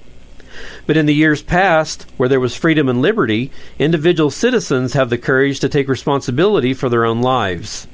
But 0.85 0.97
in 0.97 1.05
the 1.05 1.13
years 1.13 1.41
past, 1.41 2.03
where 2.17 2.29
there 2.29 2.39
was 2.39 2.55
freedom 2.55 2.89
and 2.89 3.01
liberty, 3.01 3.51
individual 3.77 4.31
citizens 4.31 4.93
have 4.93 5.09
the 5.09 5.17
courage 5.17 5.59
to 5.59 5.69
take 5.69 5.87
responsibility 5.87 6.73
for 6.73 6.89
their 6.89 7.05
own 7.05 7.21
lives. 7.21 7.87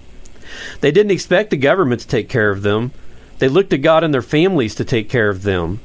They 0.82 0.92
didn't 0.92 1.12
expect 1.12 1.50
the 1.50 1.58
government 1.58 2.02
to 2.02 2.08
take 2.08 2.30
care 2.30 2.52
of 2.52 2.62
them. 2.62 2.92
They 3.40 3.48
looked 3.48 3.72
to 3.72 3.78
God 3.78 4.04
and 4.04 4.14
their 4.14 4.22
families 4.22 4.76
to 4.76 4.86
take 4.86 5.10
care 5.10 5.30
of 5.30 5.44
them. 5.44 5.80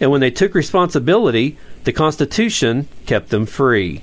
And 0.00 0.10
when 0.10 0.20
they 0.20 0.30
took 0.30 0.54
responsibility, 0.54 1.56
the 1.84 1.92
Constitution 1.92 2.88
kept 3.06 3.30
them 3.30 3.46
free. 3.46 4.02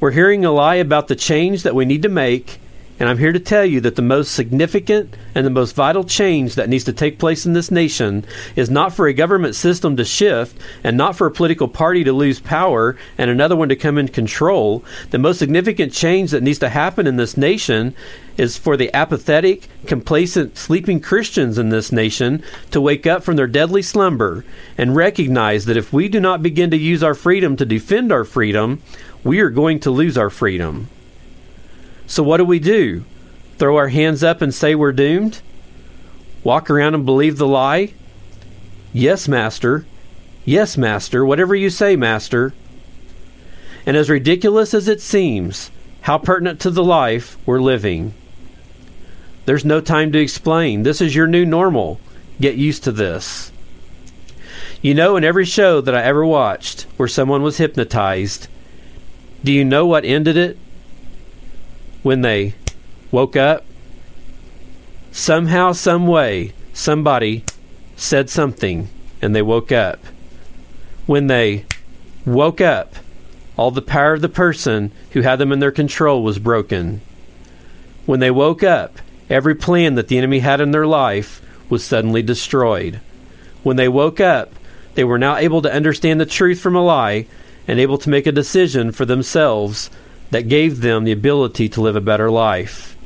We're 0.00 0.12
hearing 0.12 0.44
a 0.44 0.50
lie 0.50 0.76
about 0.76 1.08
the 1.08 1.16
change 1.16 1.62
that 1.62 1.74
we 1.74 1.84
need 1.84 2.02
to 2.02 2.08
make, 2.08 2.58
and 3.00 3.08
I'm 3.08 3.18
here 3.18 3.32
to 3.32 3.40
tell 3.40 3.64
you 3.64 3.80
that 3.80 3.96
the 3.96 4.02
most 4.02 4.32
significant 4.32 5.16
and 5.34 5.44
the 5.44 5.50
most 5.50 5.74
vital 5.74 6.04
change 6.04 6.54
that 6.54 6.68
needs 6.68 6.84
to 6.84 6.92
take 6.92 7.18
place 7.18 7.44
in 7.44 7.52
this 7.52 7.70
nation 7.70 8.24
is 8.54 8.70
not 8.70 8.94
for 8.94 9.08
a 9.08 9.12
government 9.12 9.56
system 9.56 9.96
to 9.96 10.04
shift 10.04 10.56
and 10.84 10.96
not 10.96 11.16
for 11.16 11.26
a 11.26 11.32
political 11.32 11.66
party 11.66 12.04
to 12.04 12.12
lose 12.12 12.38
power 12.38 12.96
and 13.18 13.30
another 13.30 13.56
one 13.56 13.68
to 13.68 13.74
come 13.74 13.98
in 13.98 14.06
control. 14.06 14.84
The 15.10 15.18
most 15.18 15.40
significant 15.40 15.92
change 15.92 16.30
that 16.30 16.42
needs 16.42 16.60
to 16.60 16.68
happen 16.68 17.08
in 17.08 17.16
this 17.16 17.36
nation 17.36 17.96
is 18.36 18.56
for 18.56 18.76
the 18.76 18.94
apathetic, 18.94 19.68
complacent, 19.86 20.56
sleeping 20.56 21.00
Christians 21.00 21.58
in 21.58 21.70
this 21.70 21.90
nation 21.90 22.44
to 22.70 22.80
wake 22.80 23.08
up 23.08 23.24
from 23.24 23.34
their 23.34 23.48
deadly 23.48 23.82
slumber 23.82 24.44
and 24.78 24.94
recognize 24.94 25.64
that 25.64 25.76
if 25.76 25.92
we 25.92 26.08
do 26.08 26.20
not 26.20 26.44
begin 26.44 26.70
to 26.70 26.76
use 26.76 27.02
our 27.02 27.14
freedom 27.14 27.56
to 27.56 27.66
defend 27.66 28.12
our 28.12 28.24
freedom, 28.24 28.82
we 29.24 29.40
are 29.40 29.50
going 29.50 29.80
to 29.80 29.90
lose 29.90 30.16
our 30.16 30.30
freedom. 30.30 30.88
So, 32.06 32.22
what 32.22 32.36
do 32.38 32.44
we 32.44 32.58
do? 32.58 33.04
Throw 33.58 33.76
our 33.76 33.88
hands 33.88 34.22
up 34.22 34.42
and 34.42 34.54
say 34.54 34.74
we're 34.74 34.92
doomed? 34.92 35.40
Walk 36.42 36.68
around 36.68 36.94
and 36.94 37.06
believe 37.06 37.38
the 37.38 37.46
lie? 37.46 37.94
Yes, 38.92 39.26
Master. 39.26 39.86
Yes, 40.44 40.76
Master. 40.76 41.24
Whatever 41.24 41.54
you 41.54 41.70
say, 41.70 41.96
Master. 41.96 42.52
And 43.86 43.96
as 43.96 44.10
ridiculous 44.10 44.74
as 44.74 44.88
it 44.88 45.00
seems, 45.00 45.70
how 46.02 46.18
pertinent 46.18 46.60
to 46.60 46.70
the 46.70 46.84
life 46.84 47.38
we're 47.46 47.60
living. 47.60 48.12
There's 49.46 49.64
no 49.64 49.80
time 49.80 50.12
to 50.12 50.18
explain. 50.18 50.82
This 50.82 51.00
is 51.00 51.14
your 51.14 51.26
new 51.26 51.44
normal. 51.44 52.00
Get 52.40 52.56
used 52.56 52.84
to 52.84 52.92
this. 52.92 53.52
You 54.82 54.94
know, 54.94 55.16
in 55.16 55.24
every 55.24 55.44
show 55.44 55.80
that 55.80 55.94
I 55.94 56.02
ever 56.02 56.24
watched 56.24 56.82
where 56.96 57.08
someone 57.08 57.42
was 57.42 57.56
hypnotized, 57.56 58.48
do 59.42 59.52
you 59.52 59.64
know 59.64 59.86
what 59.86 60.04
ended 60.04 60.36
it? 60.36 60.58
When 62.04 62.20
they 62.20 62.54
woke 63.10 63.34
up, 63.34 63.64
somehow, 65.10 65.72
some 65.72 66.06
way, 66.06 66.52
somebody 66.72 67.42
said 67.96 68.28
something 68.28 68.88
and 69.22 69.34
they 69.34 69.42
woke 69.42 69.72
up. 69.72 69.98
When 71.06 71.26
they 71.28 71.64
woke 72.26 72.60
up, 72.60 72.94
all 73.56 73.70
the 73.70 73.82
power 73.82 74.14
of 74.14 74.20
the 74.20 74.28
person 74.28 74.92
who 75.12 75.22
had 75.22 75.36
them 75.38 75.50
in 75.50 75.60
their 75.60 75.72
control 75.72 76.22
was 76.22 76.38
broken. 76.38 77.00
When 78.04 78.20
they 78.20 78.30
woke 78.30 78.62
up, 78.62 78.98
every 79.30 79.54
plan 79.54 79.94
that 79.94 80.08
the 80.08 80.18
enemy 80.18 80.40
had 80.40 80.60
in 80.60 80.72
their 80.72 80.86
life 80.86 81.40
was 81.70 81.82
suddenly 81.82 82.22
destroyed. 82.22 83.00
When 83.62 83.76
they 83.76 83.88
woke 83.88 84.20
up, 84.20 84.52
they 84.94 85.04
were 85.04 85.18
now 85.18 85.36
able 85.36 85.62
to 85.62 85.72
understand 85.72 86.20
the 86.20 86.26
truth 86.26 86.60
from 86.60 86.76
a 86.76 86.84
lie 86.84 87.26
and 87.66 87.80
able 87.80 87.96
to 87.96 88.10
make 88.10 88.26
a 88.26 88.32
decision 88.32 88.92
for 88.92 89.06
themselves 89.06 89.88
that 90.30 90.48
gave 90.48 90.80
them 90.80 91.04
the 91.04 91.12
ability 91.12 91.68
to 91.70 91.80
live 91.80 91.96
a 91.96 92.00
better 92.00 92.30
life. 92.30 92.96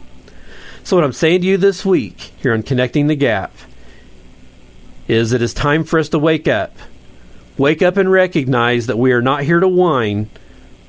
So, 0.85 0.97
what 0.97 1.05
I'm 1.05 1.13
saying 1.13 1.43
to 1.43 1.47
you 1.47 1.57
this 1.57 1.85
week 1.85 2.33
here 2.41 2.55
on 2.55 2.63
Connecting 2.63 3.09
the 3.09 3.15
Gap 3.15 3.53
is 5.07 5.33
it 5.33 5.43
is 5.43 5.55
time 5.55 5.85
for 5.85 5.99
us 5.99 6.09
to 6.11 6.19
wake 6.19 6.49
up. 6.49 6.75
Wake 7.57 7.83
up 7.83 7.97
and 7.97 8.11
recognize 8.11 8.87
that 8.87 8.99
we 8.99 9.13
are 9.13 9.23
not 9.23 9.43
here 9.43 9.61
to 9.61 9.69
whine, 9.69 10.31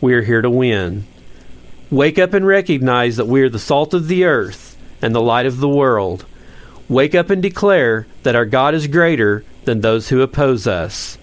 we 0.02 0.14
are 0.14 0.22
here 0.22 0.42
to 0.42 0.50
win. 0.50 1.06
Wake 1.90 2.20
up 2.20 2.34
and 2.34 2.46
recognize 2.46 3.18
that 3.18 3.28
we 3.28 3.42
are 3.42 3.50
the 3.50 3.58
salt 3.58 3.94
of 3.94 4.08
the 4.08 4.24
earth 4.24 4.78
and 5.02 5.16
the 5.16 5.22
light 5.22 5.46
of 5.46 5.58
the 5.58 5.68
world. 5.68 6.26
Wake 6.88 7.16
up 7.16 7.30
and 7.30 7.42
declare 7.42 8.06
that 8.24 8.36
our 8.36 8.46
God 8.46 8.74
is 8.76 8.88
greater 8.88 9.44
than 9.66 9.82
those 9.82 10.10
who 10.10 10.22
oppose 10.22 10.68
us. 10.68 11.18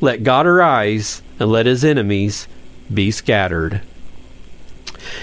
Let 0.00 0.22
God 0.22 0.46
arise 0.46 1.22
and 1.38 1.50
let 1.50 1.66
his 1.66 1.84
enemies 1.84 2.46
be 2.92 3.10
scattered. 3.10 3.82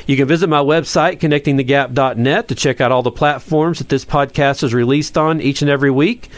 You 0.05 0.17
can 0.17 0.27
visit 0.27 0.47
my 0.47 0.59
website, 0.59 1.19
connectingthegap.net, 1.19 2.47
to 2.47 2.55
check 2.55 2.81
out 2.81 2.91
all 2.91 3.03
the 3.03 3.11
platforms 3.11 3.79
that 3.79 3.89
this 3.89 4.05
podcast 4.05 4.63
is 4.63 4.73
released 4.73 5.17
on 5.17 5.41
each 5.41 5.61
and 5.61 5.69
every 5.69 5.91
week. 5.91 6.29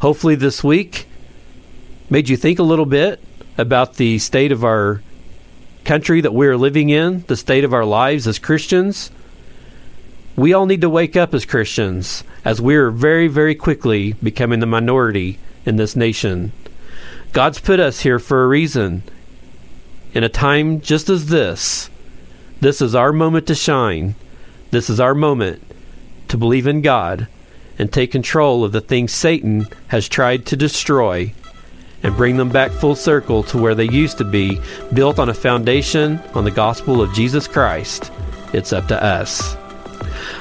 Hopefully, 0.00 0.34
this 0.34 0.62
week 0.62 1.06
made 2.10 2.28
you 2.28 2.36
think 2.36 2.58
a 2.58 2.62
little 2.62 2.86
bit 2.86 3.20
about 3.58 3.94
the 3.94 4.18
state 4.18 4.52
of 4.52 4.64
our 4.64 5.02
country 5.84 6.20
that 6.20 6.34
we're 6.34 6.56
living 6.56 6.90
in, 6.90 7.24
the 7.28 7.36
state 7.36 7.64
of 7.64 7.72
our 7.72 7.84
lives 7.84 8.26
as 8.26 8.38
Christians. 8.38 9.10
We 10.34 10.52
all 10.52 10.66
need 10.66 10.82
to 10.82 10.90
wake 10.90 11.16
up 11.16 11.32
as 11.32 11.46
Christians, 11.46 12.24
as 12.44 12.60
we're 12.60 12.90
very, 12.90 13.28
very 13.28 13.54
quickly 13.54 14.12
becoming 14.14 14.60
the 14.60 14.66
minority 14.66 15.38
in 15.64 15.76
this 15.76 15.96
nation. 15.96 16.52
God's 17.32 17.58
put 17.58 17.80
us 17.80 18.00
here 18.00 18.18
for 18.18 18.44
a 18.44 18.48
reason. 18.48 19.02
In 20.12 20.24
a 20.24 20.28
time 20.28 20.80
just 20.80 21.08
as 21.08 21.26
this, 21.26 21.90
this 22.60 22.80
is 22.80 22.94
our 22.94 23.12
moment 23.12 23.46
to 23.48 23.54
shine. 23.54 24.14
This 24.70 24.90
is 24.90 25.00
our 25.00 25.14
moment 25.14 25.62
to 26.28 26.36
believe 26.36 26.66
in 26.66 26.82
God, 26.82 27.28
and 27.78 27.92
take 27.92 28.10
control 28.10 28.64
of 28.64 28.72
the 28.72 28.80
things 28.80 29.12
Satan 29.12 29.66
has 29.88 30.08
tried 30.08 30.46
to 30.46 30.56
destroy 30.56 31.32
and 32.02 32.16
bring 32.16 32.36
them 32.36 32.48
back 32.48 32.70
full 32.72 32.94
circle 32.94 33.42
to 33.44 33.58
where 33.58 33.74
they 33.74 33.88
used 33.88 34.18
to 34.18 34.24
be, 34.24 34.60
built 34.92 35.18
on 35.18 35.28
a 35.28 35.34
foundation 35.34 36.18
on 36.34 36.44
the 36.44 36.50
gospel 36.50 37.02
of 37.02 37.12
Jesus 37.14 37.48
Christ. 37.48 38.10
It's 38.52 38.72
up 38.72 38.86
to 38.88 39.02
us. 39.02 39.56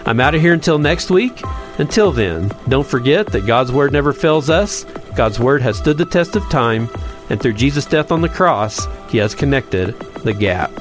I'm 0.06 0.19
out 0.19 0.36
of 0.36 0.41
here 0.41 0.54
until 0.54 0.78
next 0.78 1.10
week. 1.10 1.41
Until 1.78 2.12
then, 2.12 2.51
don't 2.69 2.88
forget 2.88 3.28
that 3.28 3.47
God's 3.47 3.71
Word 3.71 3.91
never 3.91 4.13
fails 4.13 4.49
us. 4.49 4.86
God's 5.15 5.39
Word 5.39 5.62
has 5.62 5.78
stood 5.78 5.97
the 5.97 6.06
test 6.06 6.36
of 6.36 6.49
time, 6.49 6.89
and 7.30 7.41
through 7.41 7.54
Jesus' 7.54 7.86
death 7.86 8.12
on 8.12 8.21
the 8.21 8.30
cross, 8.30 8.88
He 9.10 9.17
has 9.17 9.36
connected 9.36 9.99
the 10.23 10.34
gap. 10.34 10.71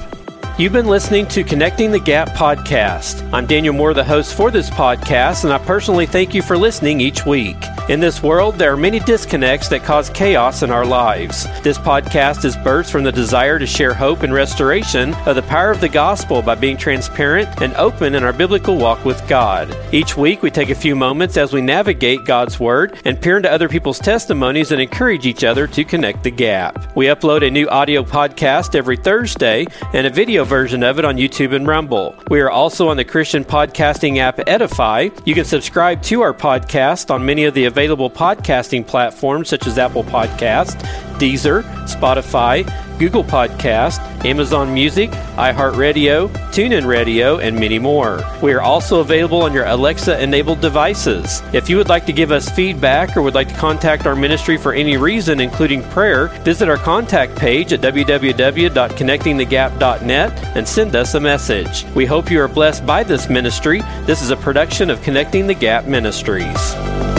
You've 0.57 0.71
been 0.71 0.87
listening 0.87 1.27
to 1.27 1.43
Connecting 1.43 1.91
the 1.91 1.99
Gap 1.99 2.29
podcast. 2.29 3.29
I'm 3.33 3.45
Daniel 3.45 3.73
Moore, 3.73 3.93
the 3.93 4.05
host 4.05 4.35
for 4.35 4.51
this 4.51 4.69
podcast, 4.69 5.43
and 5.43 5.51
I 5.51 5.57
personally 5.57 6.05
thank 6.05 6.33
you 6.33 6.41
for 6.41 6.57
listening 6.57 7.01
each 7.01 7.25
week. 7.25 7.57
In 7.89 7.99
this 7.99 8.23
world, 8.23 8.55
there 8.55 8.71
are 8.71 8.77
many 8.77 8.99
disconnects 9.01 9.67
that 9.67 9.83
cause 9.83 10.09
chaos 10.09 10.63
in 10.63 10.71
our 10.71 10.85
lives. 10.85 11.43
This 11.61 11.77
podcast 11.77 12.45
is 12.45 12.55
birthed 12.55 12.89
from 12.89 13.03
the 13.03 13.11
desire 13.11 13.59
to 13.59 13.67
share 13.67 13.93
hope 13.93 14.23
and 14.23 14.33
restoration 14.33 15.13
of 15.25 15.35
the 15.35 15.43
power 15.43 15.71
of 15.71 15.81
the 15.81 15.89
gospel 15.89 16.41
by 16.41 16.55
being 16.55 16.77
transparent 16.77 17.61
and 17.61 17.73
open 17.75 18.15
in 18.15 18.23
our 18.23 18.33
biblical 18.33 18.77
walk 18.77 19.03
with 19.03 19.27
God. 19.27 19.75
Each 19.93 20.15
week, 20.15 20.41
we 20.41 20.49
take 20.49 20.69
a 20.69 20.75
few 20.75 20.95
moments 20.95 21.35
as 21.35 21.51
we 21.51 21.61
navigate 21.61 22.23
God's 22.23 22.61
Word 22.61 22.97
and 23.03 23.21
peer 23.21 23.35
into 23.35 23.51
other 23.51 23.67
people's 23.67 23.99
testimonies 23.99 24.71
and 24.71 24.81
encourage 24.81 25.25
each 25.25 25.43
other 25.43 25.67
to 25.67 25.83
connect 25.83 26.23
the 26.23 26.31
gap. 26.31 26.95
We 26.95 27.07
upload 27.07 27.45
a 27.45 27.51
new 27.51 27.67
audio 27.67 28.03
podcast 28.03 28.73
every 28.73 28.97
Thursday 28.97 29.67
and 29.93 30.07
a 30.07 30.09
video 30.09 30.44
version 30.45 30.83
of 30.83 30.99
it 30.99 31.05
on 31.05 31.17
YouTube 31.17 31.53
and 31.53 31.67
Rumble. 31.67 32.15
We 32.29 32.39
are 32.39 32.49
also 32.49 32.87
on 32.87 32.97
the 32.97 33.03
Christian 33.03 33.43
podcasting 33.43 34.17
app 34.17 34.39
Edify. 34.47 35.09
You 35.25 35.33
can 35.33 35.45
subscribe 35.45 36.01
to 36.03 36.21
our 36.21 36.33
podcast 36.33 37.09
on 37.13 37.25
many 37.25 37.43
of 37.45 37.53
the 37.53 37.65
available 37.65 38.09
podcasting 38.09 38.87
platforms 38.87 39.49
such 39.49 39.67
as 39.67 39.77
Apple 39.77 40.03
Podcast, 40.03 40.77
Deezer, 41.17 41.63
Spotify, 41.85 42.63
Google 42.97 43.23
Podcast, 43.23 43.99
Amazon 44.25 44.73
Music, 44.73 45.11
iHeartRadio, 45.35 46.29
TuneIn 46.51 46.85
Radio, 46.85 47.37
and 47.37 47.57
many 47.59 47.79
more. 47.79 48.21
We 48.41 48.53
are 48.53 48.61
also 48.61 49.01
available 49.01 49.43
on 49.43 49.53
your 49.53 49.65
Alexa 49.65 50.21
enabled 50.21 50.61
devices. 50.61 51.41
If 51.53 51.69
you 51.69 51.77
would 51.77 51.89
like 51.89 52.05
to 52.05 52.13
give 52.13 52.31
us 52.31 52.49
feedback 52.49 53.15
or 53.15 53.21
would 53.21 53.35
like 53.35 53.49
to 53.49 53.55
contact 53.55 54.07
our 54.07 54.15
ministry 54.15 54.57
for 54.57 54.73
any 54.73 54.97
reason, 54.97 55.39
including 55.39 55.83
prayer, 55.89 56.27
visit 56.43 56.67
our 56.69 56.77
contact 56.77 57.35
page 57.35 57.71
at 57.73 57.81
www.connectingthegap.net 57.81 60.55
and 60.55 60.67
send 60.67 60.95
us 60.95 61.13
a 61.13 61.19
message. 61.19 61.85
We 61.95 62.05
hope 62.05 62.31
you 62.31 62.39
are 62.41 62.47
blessed 62.47 62.85
by 62.85 63.03
this 63.03 63.29
ministry. 63.29 63.81
This 64.05 64.21
is 64.21 64.31
a 64.31 64.37
production 64.37 64.89
of 64.89 65.01
Connecting 65.01 65.47
the 65.47 65.53
Gap 65.53 65.85
Ministries. 65.85 67.14